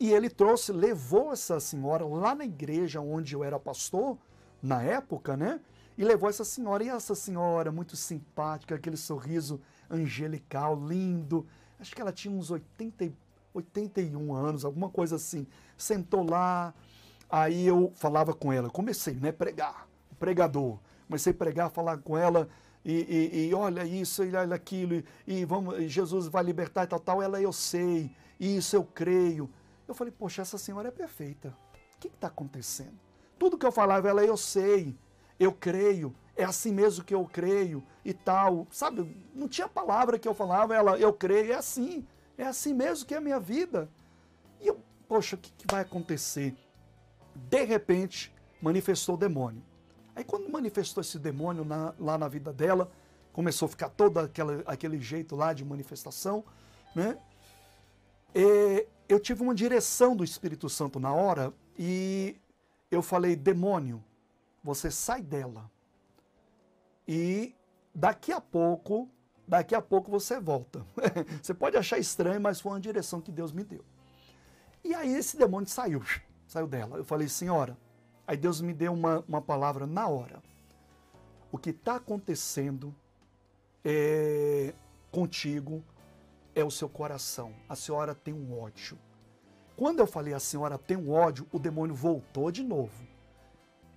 E 0.00 0.12
ele 0.12 0.28
trouxe, 0.28 0.72
levou 0.72 1.32
essa 1.32 1.58
senhora 1.58 2.04
lá 2.06 2.34
na 2.34 2.44
igreja 2.44 3.00
onde 3.00 3.34
eu 3.34 3.42
era 3.42 3.58
pastor, 3.58 4.16
na 4.62 4.82
época, 4.82 5.36
né? 5.36 5.60
E 5.96 6.04
levou 6.04 6.28
essa 6.28 6.44
senhora, 6.44 6.84
e 6.84 6.88
essa 6.88 7.14
senhora 7.14 7.72
muito 7.72 7.96
simpática, 7.96 8.74
aquele 8.74 8.96
sorriso 8.96 9.60
angelical, 9.90 10.76
lindo. 10.76 11.46
Acho 11.80 11.94
que 11.94 12.00
ela 12.00 12.12
tinha 12.12 12.32
uns 12.32 12.50
80, 12.50 13.12
81 13.52 14.32
anos, 14.32 14.64
alguma 14.64 14.88
coisa 14.88 15.16
assim. 15.16 15.46
Sentou 15.76 16.28
lá, 16.28 16.72
aí 17.28 17.66
eu 17.66 17.92
falava 17.96 18.32
com 18.32 18.52
ela, 18.52 18.70
comecei, 18.70 19.14
né, 19.14 19.32
pregar 19.32 19.88
pregador. 20.18 20.78
Comecei 21.06 21.32
a 21.32 21.36
pregar, 21.36 21.70
falar 21.70 21.98
com 21.98 22.16
ela 22.16 22.48
e, 22.84 23.30
e, 23.32 23.48
e 23.48 23.54
olha 23.54 23.84
isso, 23.84 24.24
e 24.24 24.34
olha 24.34 24.54
aquilo, 24.54 24.94
e, 24.94 25.04
e 25.26 25.44
vamos, 25.44 25.90
Jesus 25.90 26.26
vai 26.26 26.42
libertar 26.42 26.84
e 26.84 26.86
tal, 26.86 27.00
tal. 27.00 27.22
Ela, 27.22 27.40
eu 27.40 27.52
sei, 27.52 28.10
isso 28.38 28.76
eu 28.76 28.84
creio. 28.84 29.50
Eu 29.86 29.94
falei, 29.94 30.12
poxa, 30.16 30.42
essa 30.42 30.58
senhora 30.58 30.88
é 30.88 30.90
perfeita. 30.90 31.56
O 31.96 32.00
que 32.00 32.08
está 32.08 32.28
acontecendo? 32.28 32.98
Tudo 33.38 33.58
que 33.58 33.66
eu 33.66 33.72
falava, 33.72 34.08
ela, 34.08 34.24
eu 34.24 34.36
sei, 34.36 34.96
eu 35.38 35.52
creio, 35.52 36.14
é 36.36 36.44
assim 36.44 36.72
mesmo 36.72 37.04
que 37.04 37.14
eu 37.14 37.24
creio 37.24 37.82
e 38.04 38.12
tal. 38.12 38.66
Sabe, 38.70 39.16
não 39.34 39.48
tinha 39.48 39.68
palavra 39.68 40.18
que 40.18 40.28
eu 40.28 40.34
falava, 40.34 40.74
ela, 40.74 40.98
eu 40.98 41.12
creio, 41.12 41.52
é 41.52 41.56
assim, 41.56 42.06
é 42.36 42.44
assim 42.44 42.72
mesmo 42.72 43.06
que 43.06 43.14
é 43.14 43.18
a 43.18 43.20
minha 43.20 43.40
vida. 43.40 43.88
E 44.60 44.66
eu, 44.66 44.80
poxa, 45.08 45.36
o 45.36 45.38
que, 45.38 45.50
que 45.50 45.66
vai 45.70 45.82
acontecer? 45.82 46.56
De 47.34 47.64
repente, 47.64 48.32
manifestou 48.60 49.14
o 49.14 49.18
demônio. 49.18 49.62
Aí 50.18 50.24
quando 50.24 50.50
manifestou 50.50 51.00
esse 51.00 51.16
demônio 51.16 51.64
na, 51.64 51.94
lá 51.96 52.18
na 52.18 52.26
vida 52.26 52.52
dela, 52.52 52.90
começou 53.32 53.66
a 53.66 53.68
ficar 53.68 53.88
todo 53.88 54.18
aquela, 54.18 54.64
aquele 54.66 54.98
jeito 54.98 55.36
lá 55.36 55.52
de 55.52 55.64
manifestação, 55.64 56.44
né? 56.92 57.16
E 58.34 58.84
eu 59.08 59.20
tive 59.20 59.44
uma 59.44 59.54
direção 59.54 60.16
do 60.16 60.24
Espírito 60.24 60.68
Santo 60.68 60.98
na 60.98 61.12
hora 61.12 61.54
e 61.78 62.36
eu 62.90 63.00
falei, 63.00 63.36
demônio, 63.36 64.02
você 64.60 64.90
sai 64.90 65.22
dela. 65.22 65.70
E 67.06 67.54
daqui 67.94 68.32
a 68.32 68.40
pouco, 68.40 69.08
daqui 69.46 69.72
a 69.72 69.80
pouco 69.80 70.10
você 70.10 70.40
volta. 70.40 70.84
você 71.40 71.54
pode 71.54 71.76
achar 71.76 71.96
estranho, 71.96 72.40
mas 72.40 72.60
foi 72.60 72.72
uma 72.72 72.80
direção 72.80 73.20
que 73.20 73.30
Deus 73.30 73.52
me 73.52 73.62
deu. 73.62 73.84
E 74.82 74.96
aí 74.96 75.14
esse 75.14 75.36
demônio 75.36 75.68
saiu, 75.68 76.02
saiu 76.44 76.66
dela. 76.66 76.96
Eu 76.96 77.04
falei, 77.04 77.28
senhora, 77.28 77.78
Aí 78.28 78.36
Deus 78.36 78.60
me 78.60 78.74
deu 78.74 78.92
uma, 78.92 79.24
uma 79.26 79.40
palavra 79.40 79.86
na 79.86 80.06
hora. 80.06 80.42
O 81.50 81.56
que 81.56 81.70
está 81.70 81.96
acontecendo 81.96 82.94
é, 83.82 84.74
contigo 85.10 85.82
é 86.54 86.62
o 86.62 86.70
seu 86.70 86.90
coração. 86.90 87.54
A 87.66 87.74
senhora 87.74 88.14
tem 88.14 88.34
um 88.34 88.60
ódio. 88.60 88.98
Quando 89.74 90.00
eu 90.00 90.06
falei 90.06 90.34
a 90.34 90.40
senhora 90.40 90.76
tem 90.76 90.94
um 90.94 91.10
ódio, 91.10 91.46
o 91.50 91.58
demônio 91.58 91.94
voltou 91.94 92.50
de 92.50 92.62
novo. 92.62 93.08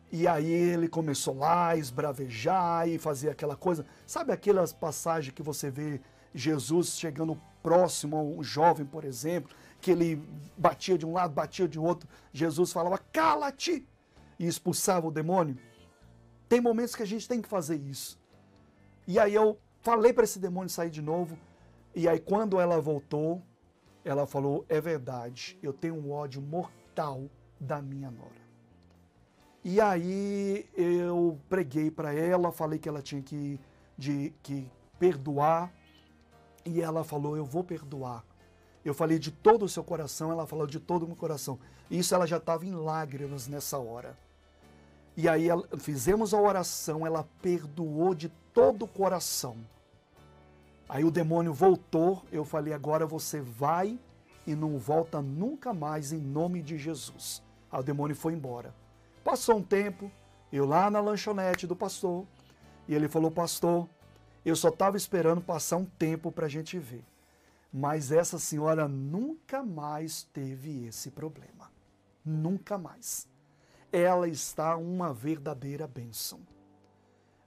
E 0.09 0.25
aí 0.25 0.49
ele 0.49 0.87
começou 0.87 1.37
lá 1.37 1.67
a 1.67 1.75
esbravejar 1.75 2.87
e 2.87 2.97
fazer 2.97 3.31
aquela 3.31 3.57
coisa. 3.57 3.85
Sabe 4.07 4.31
aquelas 4.31 4.71
passagens 4.71 5.35
que 5.35 5.43
você 5.43 5.69
vê 5.69 5.99
Jesus 6.33 6.97
chegando 6.97 7.37
próximo 7.61 8.15
a 8.15 8.23
um 8.23 8.41
jovem, 8.41 8.85
por 8.85 9.03
exemplo, 9.03 9.53
que 9.81 9.91
ele 9.91 10.25
batia 10.57 10.97
de 10.97 11.05
um 11.05 11.11
lado, 11.11 11.33
batia 11.33 11.67
de 11.67 11.77
outro. 11.77 12.07
Jesus 12.31 12.71
falava: 12.71 12.97
"Cala-te!" 12.97 13.85
E 14.41 14.47
expulsava 14.47 15.07
o 15.07 15.11
demônio. 15.11 15.55
Tem 16.49 16.59
momentos 16.59 16.95
que 16.95 17.03
a 17.03 17.05
gente 17.05 17.27
tem 17.27 17.39
que 17.39 17.47
fazer 17.47 17.75
isso. 17.75 18.19
E 19.07 19.19
aí 19.19 19.35
eu 19.35 19.59
falei 19.81 20.11
para 20.11 20.23
esse 20.23 20.39
demônio 20.39 20.67
sair 20.67 20.89
de 20.89 21.01
novo. 21.01 21.37
E 21.93 22.07
aí 22.07 22.19
quando 22.19 22.59
ela 22.59 22.81
voltou, 22.81 23.43
ela 24.03 24.25
falou: 24.25 24.65
"É 24.67 24.81
verdade, 24.81 25.59
eu 25.61 25.71
tenho 25.71 25.93
um 25.93 26.11
ódio 26.11 26.41
mortal 26.41 27.29
da 27.59 27.83
minha 27.83 28.09
nora". 28.09 28.41
E 29.63 29.79
aí 29.79 30.67
eu 30.75 31.39
preguei 31.47 31.91
para 31.91 32.11
ela, 32.11 32.51
falei 32.51 32.79
que 32.79 32.89
ela 32.89 33.01
tinha 33.03 33.21
que, 33.21 33.59
de, 33.95 34.33
que 34.41 34.67
perdoar. 34.97 35.71
E 36.65 36.81
ela 36.81 37.03
falou: 37.03 37.37
Eu 37.37 37.45
vou 37.45 37.63
perdoar. 37.63 38.25
Eu 38.83 38.95
falei 38.95 39.19
de 39.19 39.29
todo 39.29 39.65
o 39.65 39.69
seu 39.69 39.83
coração, 39.83 40.31
ela 40.31 40.47
falou 40.47 40.65
de 40.65 40.79
todo 40.79 41.03
o 41.03 41.07
meu 41.07 41.15
coração. 41.15 41.59
Isso 41.91 42.15
ela 42.15 42.25
já 42.25 42.37
estava 42.37 42.65
em 42.65 42.73
lágrimas 42.73 43.47
nessa 43.47 43.77
hora. 43.77 44.17
E 45.15 45.27
aí 45.27 45.47
fizemos 45.77 46.33
a 46.33 46.39
oração, 46.39 47.05
ela 47.05 47.27
perdoou 47.41 48.15
de 48.15 48.29
todo 48.53 48.85
o 48.85 48.87
coração. 48.87 49.57
Aí 50.87 51.03
o 51.03 51.11
demônio 51.11 51.53
voltou, 51.53 52.23
eu 52.31 52.45
falei: 52.45 52.73
agora 52.73 53.05
você 53.05 53.41
vai 53.41 53.99
e 54.47 54.55
não 54.55 54.77
volta 54.77 55.21
nunca 55.21 55.73
mais 55.73 56.11
em 56.11 56.19
nome 56.19 56.61
de 56.61 56.77
Jesus. 56.77 57.41
Aí 57.71 57.79
o 57.79 57.83
demônio 57.83 58.15
foi 58.15 58.33
embora. 58.33 58.73
Passou 59.23 59.57
um 59.57 59.63
tempo, 59.63 60.11
eu 60.51 60.65
lá 60.65 60.89
na 60.89 60.99
lanchonete 60.99 61.67
do 61.67 61.75
pastor, 61.75 62.25
e 62.87 62.95
ele 62.95 63.07
falou: 63.07 63.31
Pastor, 63.31 63.87
eu 64.45 64.55
só 64.55 64.69
estava 64.69 64.97
esperando 64.97 65.41
passar 65.41 65.77
um 65.77 65.85
tempo 65.85 66.31
para 66.31 66.45
a 66.45 66.49
gente 66.49 66.79
ver. 66.79 67.03
Mas 67.71 68.11
essa 68.11 68.39
senhora 68.39 68.87
nunca 68.87 69.63
mais 69.63 70.23
teve 70.33 70.85
esse 70.87 71.11
problema. 71.11 71.71
Nunca 72.25 72.77
mais 72.77 73.27
ela 73.91 74.27
está 74.27 74.77
uma 74.77 75.13
verdadeira 75.13 75.87
bênção. 75.87 76.39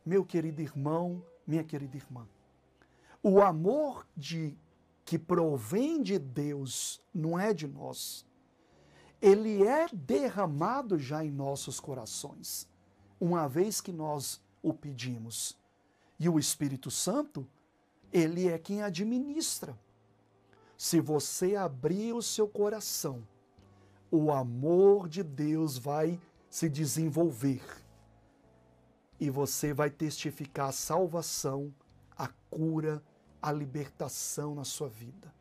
Meu 0.05 0.25
querido 0.25 0.61
irmão, 0.61 1.25
minha 1.47 1.65
querida 1.65 1.97
irmã, 1.97 2.29
o 3.23 3.41
amor 3.41 4.07
de 4.15 4.57
que 5.05 5.19
provém 5.19 6.03
de 6.03 6.19
Deus 6.19 7.03
não 7.13 7.39
é 7.39 7.55
de 7.55 7.67
nós. 7.67 8.27
Ele 9.21 9.67
é 9.67 9.89
derramado 9.93 10.99
já 10.99 11.25
em 11.25 11.31
nossos 11.31 11.81
corações, 11.81 12.69
uma 13.19 13.49
vez 13.49 13.81
que 13.81 13.93
nós 13.93 14.43
o 14.63 14.75
pedimos. 14.75 15.57
E 16.19 16.29
o 16.29 16.39
Espírito 16.39 16.91
Santo, 16.91 17.47
ele 18.13 18.49
é 18.49 18.59
quem 18.59 18.83
administra. 18.83 19.79
Se 20.77 21.01
você 21.01 21.57
abrir 21.57 22.13
o 22.13 22.23
seu 22.23 22.47
coração, 22.47 23.27
o 24.11 24.31
amor 24.31 25.09
de 25.09 25.23
Deus 25.23 25.79
vai 25.79 26.21
se 26.55 26.69
desenvolver. 26.69 27.65
E 29.19 29.29
você 29.29 29.75
vai 29.75 29.91
testificar 29.91 30.69
a 30.69 30.73
salvação, 30.73 31.75
a 32.17 32.29
cura, 32.49 33.03
a 33.43 33.51
libertação 33.51 34.55
na 34.55 34.63
sua 34.63 34.89
vida. 34.89 35.35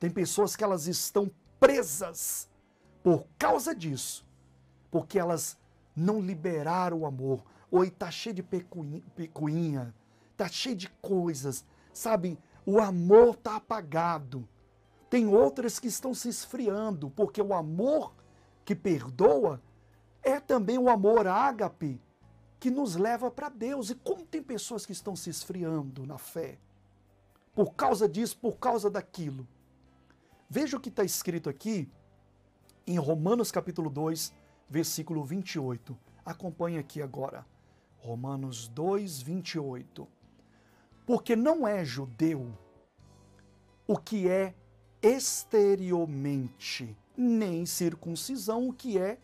Tem 0.00 0.08
pessoas 0.08 0.56
que 0.56 0.64
elas 0.64 0.86
estão 0.86 1.30
presas 1.60 2.48
por 3.02 3.26
causa 3.38 3.74
disso, 3.74 4.26
porque 4.90 5.18
elas 5.18 5.58
não 5.94 6.22
liberaram 6.22 7.00
o 7.00 7.06
amor. 7.06 7.44
Oi, 7.70 7.90
tá 7.90 8.10
cheio 8.10 8.36
de 8.36 8.42
pecuinha, 8.42 9.94
tá 10.38 10.48
cheio 10.48 10.74
de 10.74 10.88
coisas, 11.02 11.66
sabe? 11.92 12.38
O 12.64 12.80
amor 12.80 13.36
tá 13.36 13.56
apagado. 13.56 14.48
Tem 15.10 15.26
outras 15.26 15.78
que 15.78 15.88
estão 15.88 16.14
se 16.14 16.30
esfriando, 16.30 17.10
porque 17.10 17.42
o 17.42 17.52
amor 17.52 18.14
que 18.64 18.74
perdoa 18.74 19.60
é 20.26 20.40
também 20.40 20.76
o 20.76 20.90
amor 20.90 21.28
ágape 21.28 22.02
que 22.58 22.68
nos 22.68 22.96
leva 22.96 23.30
para 23.30 23.48
Deus. 23.48 23.90
E 23.90 23.94
como 23.94 24.26
tem 24.26 24.42
pessoas 24.42 24.84
que 24.84 24.90
estão 24.90 25.14
se 25.14 25.30
esfriando 25.30 26.04
na 26.04 26.18
fé 26.18 26.58
por 27.54 27.74
causa 27.74 28.08
disso, 28.08 28.36
por 28.36 28.58
causa 28.58 28.90
daquilo. 28.90 29.46
Veja 30.50 30.76
o 30.76 30.80
que 30.80 30.88
está 30.88 31.04
escrito 31.04 31.48
aqui 31.48 31.88
em 32.84 32.98
Romanos 32.98 33.52
capítulo 33.52 33.88
2, 33.88 34.34
versículo 34.68 35.24
28. 35.24 35.96
Acompanhe 36.24 36.78
aqui 36.78 37.00
agora. 37.00 37.46
Romanos 37.98 38.66
2, 38.66 39.22
28. 39.22 40.08
Porque 41.06 41.36
não 41.36 41.68
é 41.68 41.84
judeu 41.84 42.52
o 43.86 43.96
que 43.96 44.28
é 44.28 44.56
exteriormente, 45.00 46.96
nem 47.16 47.64
circuncisão 47.64 48.68
o 48.68 48.72
que 48.72 48.98
é 48.98 49.20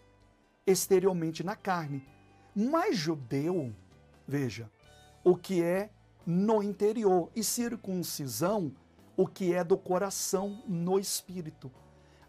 exteriormente 0.67 1.43
na 1.43 1.57
carne. 1.57 2.07
Mas 2.55 2.97
judeu, 2.97 3.75
veja, 4.27 4.71
o 5.25 5.37
que 5.37 5.63
é 5.63 5.91
no 6.25 6.63
interior, 6.63 7.31
e 7.35 7.43
circuncisão, 7.43 8.73
o 9.17 9.27
que 9.27 9.53
é 9.53 9.65
do 9.65 9.77
coração 9.77 10.63
no 10.67 10.99
espírito. 10.99 11.71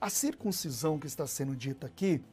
A 0.02 0.10
circuncisão 0.10 1.00
que 1.00 1.08
está 1.08 1.28
sendo 1.28 1.56
dita 1.56 1.88
aqui, 1.88 2.24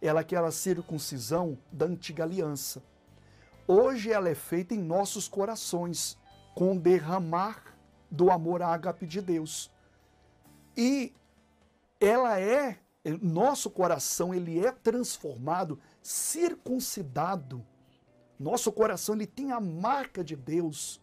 ela 0.00 0.20
é 0.20 0.22
aquela 0.22 0.50
circuncisão 0.50 1.58
da 1.72 1.86
antiga 1.86 2.24
aliança. 2.24 2.82
Hoje 3.66 4.12
ela 4.12 4.28
é 4.28 4.34
feita 4.34 4.74
em 4.74 4.78
nossos 4.78 5.28
corações, 5.28 6.16
com 6.54 6.76
o 6.76 6.80
derramar 6.80 7.76
do 8.10 8.30
amor 8.30 8.62
ágape 8.62 9.06
de 9.06 9.20
Deus. 9.20 9.70
E 10.76 11.12
ela 12.00 12.40
é 12.40 12.78
nosso 13.10 13.70
coração 13.70 14.34
ele 14.34 14.64
é 14.64 14.72
transformado, 14.72 15.78
circuncidado. 16.02 17.64
Nosso 18.38 18.70
coração 18.72 19.14
ele 19.14 19.26
tem 19.26 19.52
a 19.52 19.60
marca 19.60 20.22
de 20.22 20.36
Deus. 20.36 21.00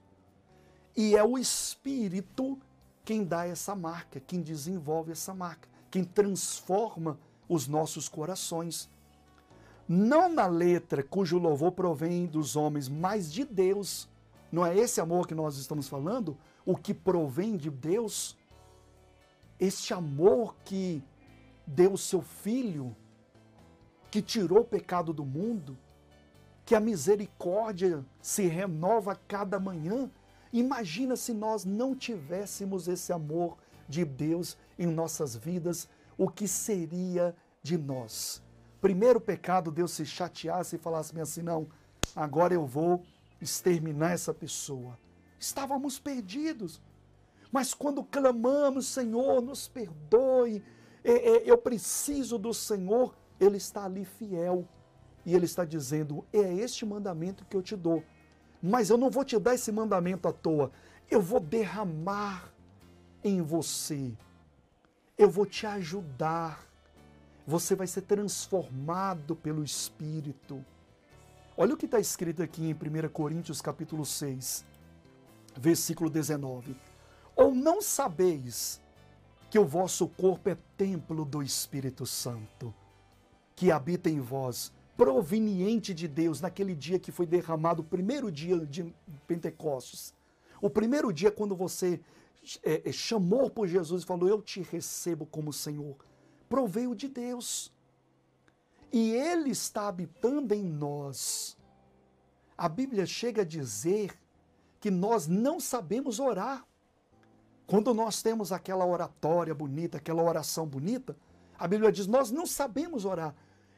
E 0.96 1.16
é 1.16 1.24
o 1.24 1.38
Espírito 1.38 2.58
quem 3.04 3.24
dá 3.24 3.46
essa 3.46 3.76
marca, 3.76 4.20
quem 4.20 4.42
desenvolve 4.42 5.12
essa 5.12 5.34
marca, 5.34 5.70
quem 5.92 6.04
transforma 6.04 7.20
os 7.48 7.68
nossos 7.68 8.10
corações. 8.10 8.90
Não 9.88 10.28
na 10.28 10.48
letra 10.48 11.04
cujo 11.04 11.38
louvor 11.38 11.72
provém 11.74 12.26
dos 12.26 12.56
homens, 12.56 12.90
mas 12.90 13.32
de 13.32 13.46
Deus. 13.46 14.10
Não 14.52 14.66
é 14.66 14.76
esse 14.76 15.00
amor 15.00 15.28
que 15.28 15.36
nós 15.36 15.58
estamos 15.58 15.88
falando? 15.88 16.36
O 16.66 16.76
que 16.76 16.94
provém 16.94 17.56
de 17.56 17.70
Deus? 17.70 18.36
Este 19.60 19.94
amor 19.94 20.56
que 20.66 21.04
deu 21.66 21.94
o 21.94 21.98
seu 21.98 22.22
filho, 22.22 22.96
que 24.12 24.22
tirou 24.22 24.60
o 24.60 24.66
pecado 24.66 25.12
do 25.14 25.26
mundo, 25.26 25.78
que 26.66 26.76
a 26.76 26.80
misericórdia 26.80 28.04
se 28.22 28.48
renova 28.48 29.12
a 29.12 29.16
cada 29.16 29.60
manhã. 29.60 30.10
Imagina 30.52 31.16
se 31.16 31.34
nós 31.34 31.66
não 31.66 31.96
tivéssemos 31.96 32.88
esse 32.88 33.12
amor 33.12 33.58
de 33.88 34.04
Deus 34.04 34.58
em 34.80 34.88
nossas 34.88 35.36
vidas, 35.36 35.88
o 36.18 36.30
que 36.30 36.48
seria 36.48 37.36
de 37.62 37.78
nós? 37.78 38.42
Primeiro 38.82 39.20
pecado, 39.20 39.72
Deus 39.72 39.92
se 39.92 40.06
chateasse 40.06 40.76
e 40.76 40.80
falasse 40.80 41.20
assim: 41.20 41.42
não, 41.42 41.68
agora 42.16 42.54
eu 42.54 42.66
vou 42.66 43.04
exterminar 43.42 44.12
essa 44.12 44.34
pessoa. 44.34 44.98
Estávamos 45.40 46.00
perdidos. 46.00 46.82
Mas 47.52 47.74
quando 47.74 48.04
clamamos, 48.04 48.88
Senhor, 48.88 49.42
nos 49.42 49.68
perdoe, 49.68 50.64
eu 51.12 51.58
preciso 51.58 52.38
do 52.38 52.54
Senhor, 52.54 53.16
Ele 53.40 53.58
está 53.58 53.86
ali 53.86 54.06
fiel. 54.06 54.68
E 55.26 55.34
ele 55.34 55.46
está 55.46 55.66
dizendo: 55.66 56.24
é 56.32 56.54
este 56.54 56.86
mandamento 56.86 57.46
que 57.46 57.58
eu 57.58 57.62
te 57.62 57.76
dou. 57.76 58.04
Mas 58.62 58.90
eu 58.90 58.98
não 58.98 59.10
vou 59.10 59.26
te 59.26 59.38
dar 59.40 59.56
esse 59.56 59.72
mandamento 59.72 60.28
à 60.28 60.34
toa. 60.34 60.72
Eu 61.10 61.22
vou 61.22 61.40
derramar 61.40 62.52
em 63.24 63.42
você. 63.42 64.14
Eu 65.18 65.30
vou 65.30 65.46
te 65.46 65.66
ajudar. 65.66 66.64
Você 67.48 67.76
vai 67.76 67.88
ser 67.88 68.02
transformado 68.02 69.36
pelo 69.36 69.64
Espírito. 69.64 70.64
Olha 71.58 71.74
o 71.74 71.78
que 71.78 71.86
está 71.86 72.00
escrito 72.00 72.44
aqui 72.44 72.64
em 72.64 72.74
1 72.74 73.10
Coríntios 73.10 73.62
capítulo 73.62 74.06
6, 74.06 74.66
versículo 75.56 76.10
19. 76.10 76.76
Ou 77.36 77.54
não 77.54 77.82
sabeis 77.82 78.82
que 79.56 79.60
o 79.60 79.64
vosso 79.64 80.10
corpo 80.10 80.50
é 80.50 80.58
templo 80.76 81.24
do 81.24 81.42
Espírito 81.42 82.06
Santo, 82.06 82.76
que 83.56 83.72
habita 83.72 84.10
em 84.10 84.20
vós, 84.20 84.70
proveniente 84.98 85.94
de 85.94 86.10
Deus, 86.10 86.42
naquele 86.42 86.76
dia 86.76 87.00
que 87.00 87.10
foi 87.10 87.26
derramado 87.26 87.82
o 87.82 87.86
primeiro 87.86 88.30
dia 88.30 88.60
de 88.66 88.94
Pentecostes. 89.26 90.14
O 90.62 90.70
primeiro 90.70 91.14
dia 91.14 91.32
quando 91.32 91.56
você 91.56 92.02
é, 92.64 92.90
é, 92.90 92.92
chamou 92.92 93.50
por 93.50 93.66
Jesus 93.66 94.04
e 94.04 94.06
falou: 94.06 94.28
Eu 94.28 94.42
te 94.42 94.62
recebo 94.62 95.26
como 95.26 95.54
Senhor. 95.54 95.96
Proveio 96.50 96.94
de 96.94 97.08
Deus. 97.08 97.72
E 98.92 99.14
Ele 99.14 99.52
está 99.52 99.88
habitando 99.88 100.54
em 100.54 100.66
nós. 100.66 101.56
A 102.58 102.68
Bíblia 102.68 103.06
chega 103.06 103.44
a 103.44 103.46
dizer 103.46 104.20
que 104.82 104.92
nós 104.92 105.28
não 105.28 105.62
sabemos 105.62 106.20
orar. 106.20 106.68
Quando 107.68 107.94
nós 107.94 108.22
temos 108.22 108.52
aquela 108.52 108.86
oratória 108.86 109.54
bonita, 109.54 109.98
aquela 109.98 110.22
oração 110.22 110.68
bonita, 110.68 111.16
a 111.58 111.68
Bíblia 111.68 111.92
diz: 111.92 112.08
nós 112.08 112.32
não 112.32 112.46
sabemos 112.46 113.06
orar. 113.06 113.36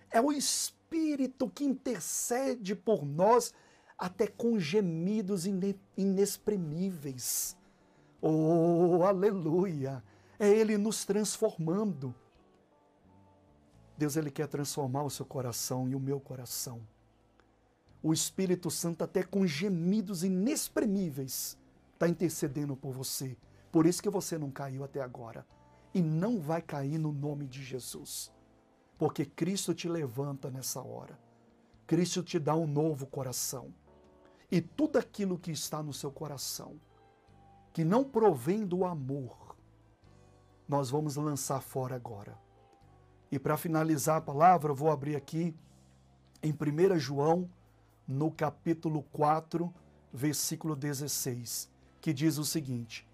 É 0.09 0.19
o 0.19 0.31
Espírito 0.31 1.49
que 1.49 1.63
intercede 1.63 2.75
por 2.75 3.05
nós 3.05 3.53
até 3.97 4.27
com 4.27 4.59
gemidos 4.59 5.45
inexprimíveis. 5.95 7.57
Oh, 8.21 9.03
aleluia! 9.03 10.03
É 10.39 10.49
Ele 10.49 10.77
nos 10.77 11.05
transformando. 11.05 12.13
Deus 13.97 14.15
ele 14.15 14.29
quer 14.29 14.47
transformar 14.47 15.03
o 15.03 15.09
seu 15.09 15.25
coração 15.25 15.89
e 15.89 15.95
o 15.95 15.99
meu 15.99 16.19
coração. 16.19 16.79
O 18.03 18.13
Espírito 18.13 18.69
Santo, 18.69 19.03
até 19.03 19.23
com 19.23 19.47
gemidos 19.47 20.23
inexprimíveis, 20.23 21.57
está 21.93 22.07
intercedendo 22.07 22.75
por 22.75 22.93
você. 22.93 23.35
Por 23.72 23.86
isso 23.86 24.01
que 24.01 24.09
você 24.09 24.38
não 24.38 24.51
caiu 24.51 24.84
até 24.84 25.01
agora. 25.01 25.45
E 25.93 26.01
não 26.01 26.39
vai 26.39 26.61
cair 26.61 26.97
no 26.97 27.11
nome 27.11 27.47
de 27.47 27.63
Jesus. 27.63 28.32
Porque 28.97 29.26
Cristo 29.26 29.74
te 29.74 29.88
levanta 29.88 30.49
nessa 30.49 30.82
hora. 30.82 31.20
Cristo 31.86 32.24
te 32.24 32.39
dá 32.39 32.55
um 32.55 32.68
novo 32.68 33.05
coração. 33.05 33.74
E 34.51 34.61
tudo 34.61 34.97
aquilo 34.97 35.38
que 35.38 35.51
está 35.51 35.84
no 35.84 35.93
seu 35.93 36.11
coração, 36.11 36.80
que 37.74 37.84
não 37.84 38.03
provém 38.03 38.65
do 38.65 38.86
amor, 38.86 39.55
nós 40.68 40.89
vamos 40.89 41.15
lançar 41.15 41.61
fora 41.61 41.95
agora 41.95 42.38
e 43.32 43.38
para 43.38 43.57
finalizar 43.57 44.18
a 44.18 44.22
palavra, 44.22 44.72
eu 44.72 44.76
vou 44.76 44.89
abrir 44.89 45.15
aqui 45.15 45.53
em 46.41 46.53
1 46.53 46.97
João, 46.97 47.49
no 48.07 48.32
capítulo 48.32 49.03
4, 49.11 49.74
versículo 50.13 50.76
16, 50.76 51.70
que 51.99 52.13
diz 52.13 52.38
o 52.38 52.45
seguinte: 52.45 53.07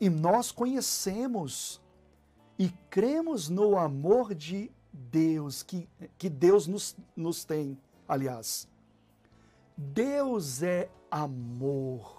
E 0.00 0.08
nós 0.08 0.52
conhecemos 0.52 1.80
e 2.58 2.70
cremos 2.90 3.48
no 3.48 3.78
amor 3.78 4.34
de 4.34 4.70
Deus, 4.92 5.62
que, 5.62 5.88
que 6.16 6.28
Deus 6.28 6.66
nos, 6.66 6.96
nos 7.16 7.44
tem. 7.44 7.78
Aliás, 8.06 8.68
Deus 9.76 10.62
é 10.62 10.90
amor. 11.10 12.18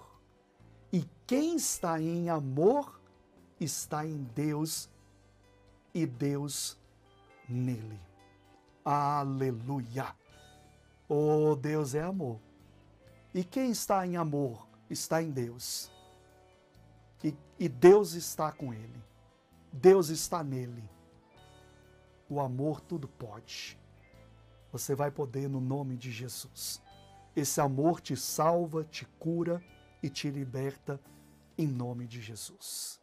E 0.92 1.04
quem 1.26 1.56
está 1.56 2.00
em 2.00 2.30
amor 2.30 3.00
está 3.60 4.06
em 4.06 4.22
Deus 4.34 4.88
e 5.94 6.06
Deus 6.06 6.78
nele. 7.48 8.00
Aleluia! 8.84 10.14
Oh, 11.08 11.54
Deus 11.54 11.94
é 11.94 12.02
amor. 12.02 12.38
E 13.34 13.44
quem 13.44 13.70
está 13.70 14.06
em 14.06 14.16
amor 14.16 14.66
está 14.88 15.22
em 15.22 15.30
Deus. 15.30 15.90
E, 17.60 17.68
Deus 17.68 18.14
está 18.14 18.50
com 18.50 18.72
ele. 18.72 19.02
Deus 19.70 20.08
está 20.08 20.42
nele. 20.42 20.82
O 22.28 22.40
amor 22.40 22.80
tudo 22.80 23.06
pode. 23.06 23.78
Você 24.72 24.94
vai 24.94 25.10
poder 25.10 25.48
no 25.48 25.60
nome 25.60 25.96
de 25.96 26.10
Jesus. 26.10 26.80
Esse 27.36 27.60
amor 27.60 28.00
te 28.00 28.16
salva, 28.16 28.82
te 28.82 29.04
cura 29.18 29.62
e 30.02 30.08
te 30.08 30.30
liberta 30.30 31.00
em 31.58 31.66
nome 31.66 32.06
de 32.06 32.20
Jesus. 32.20 32.99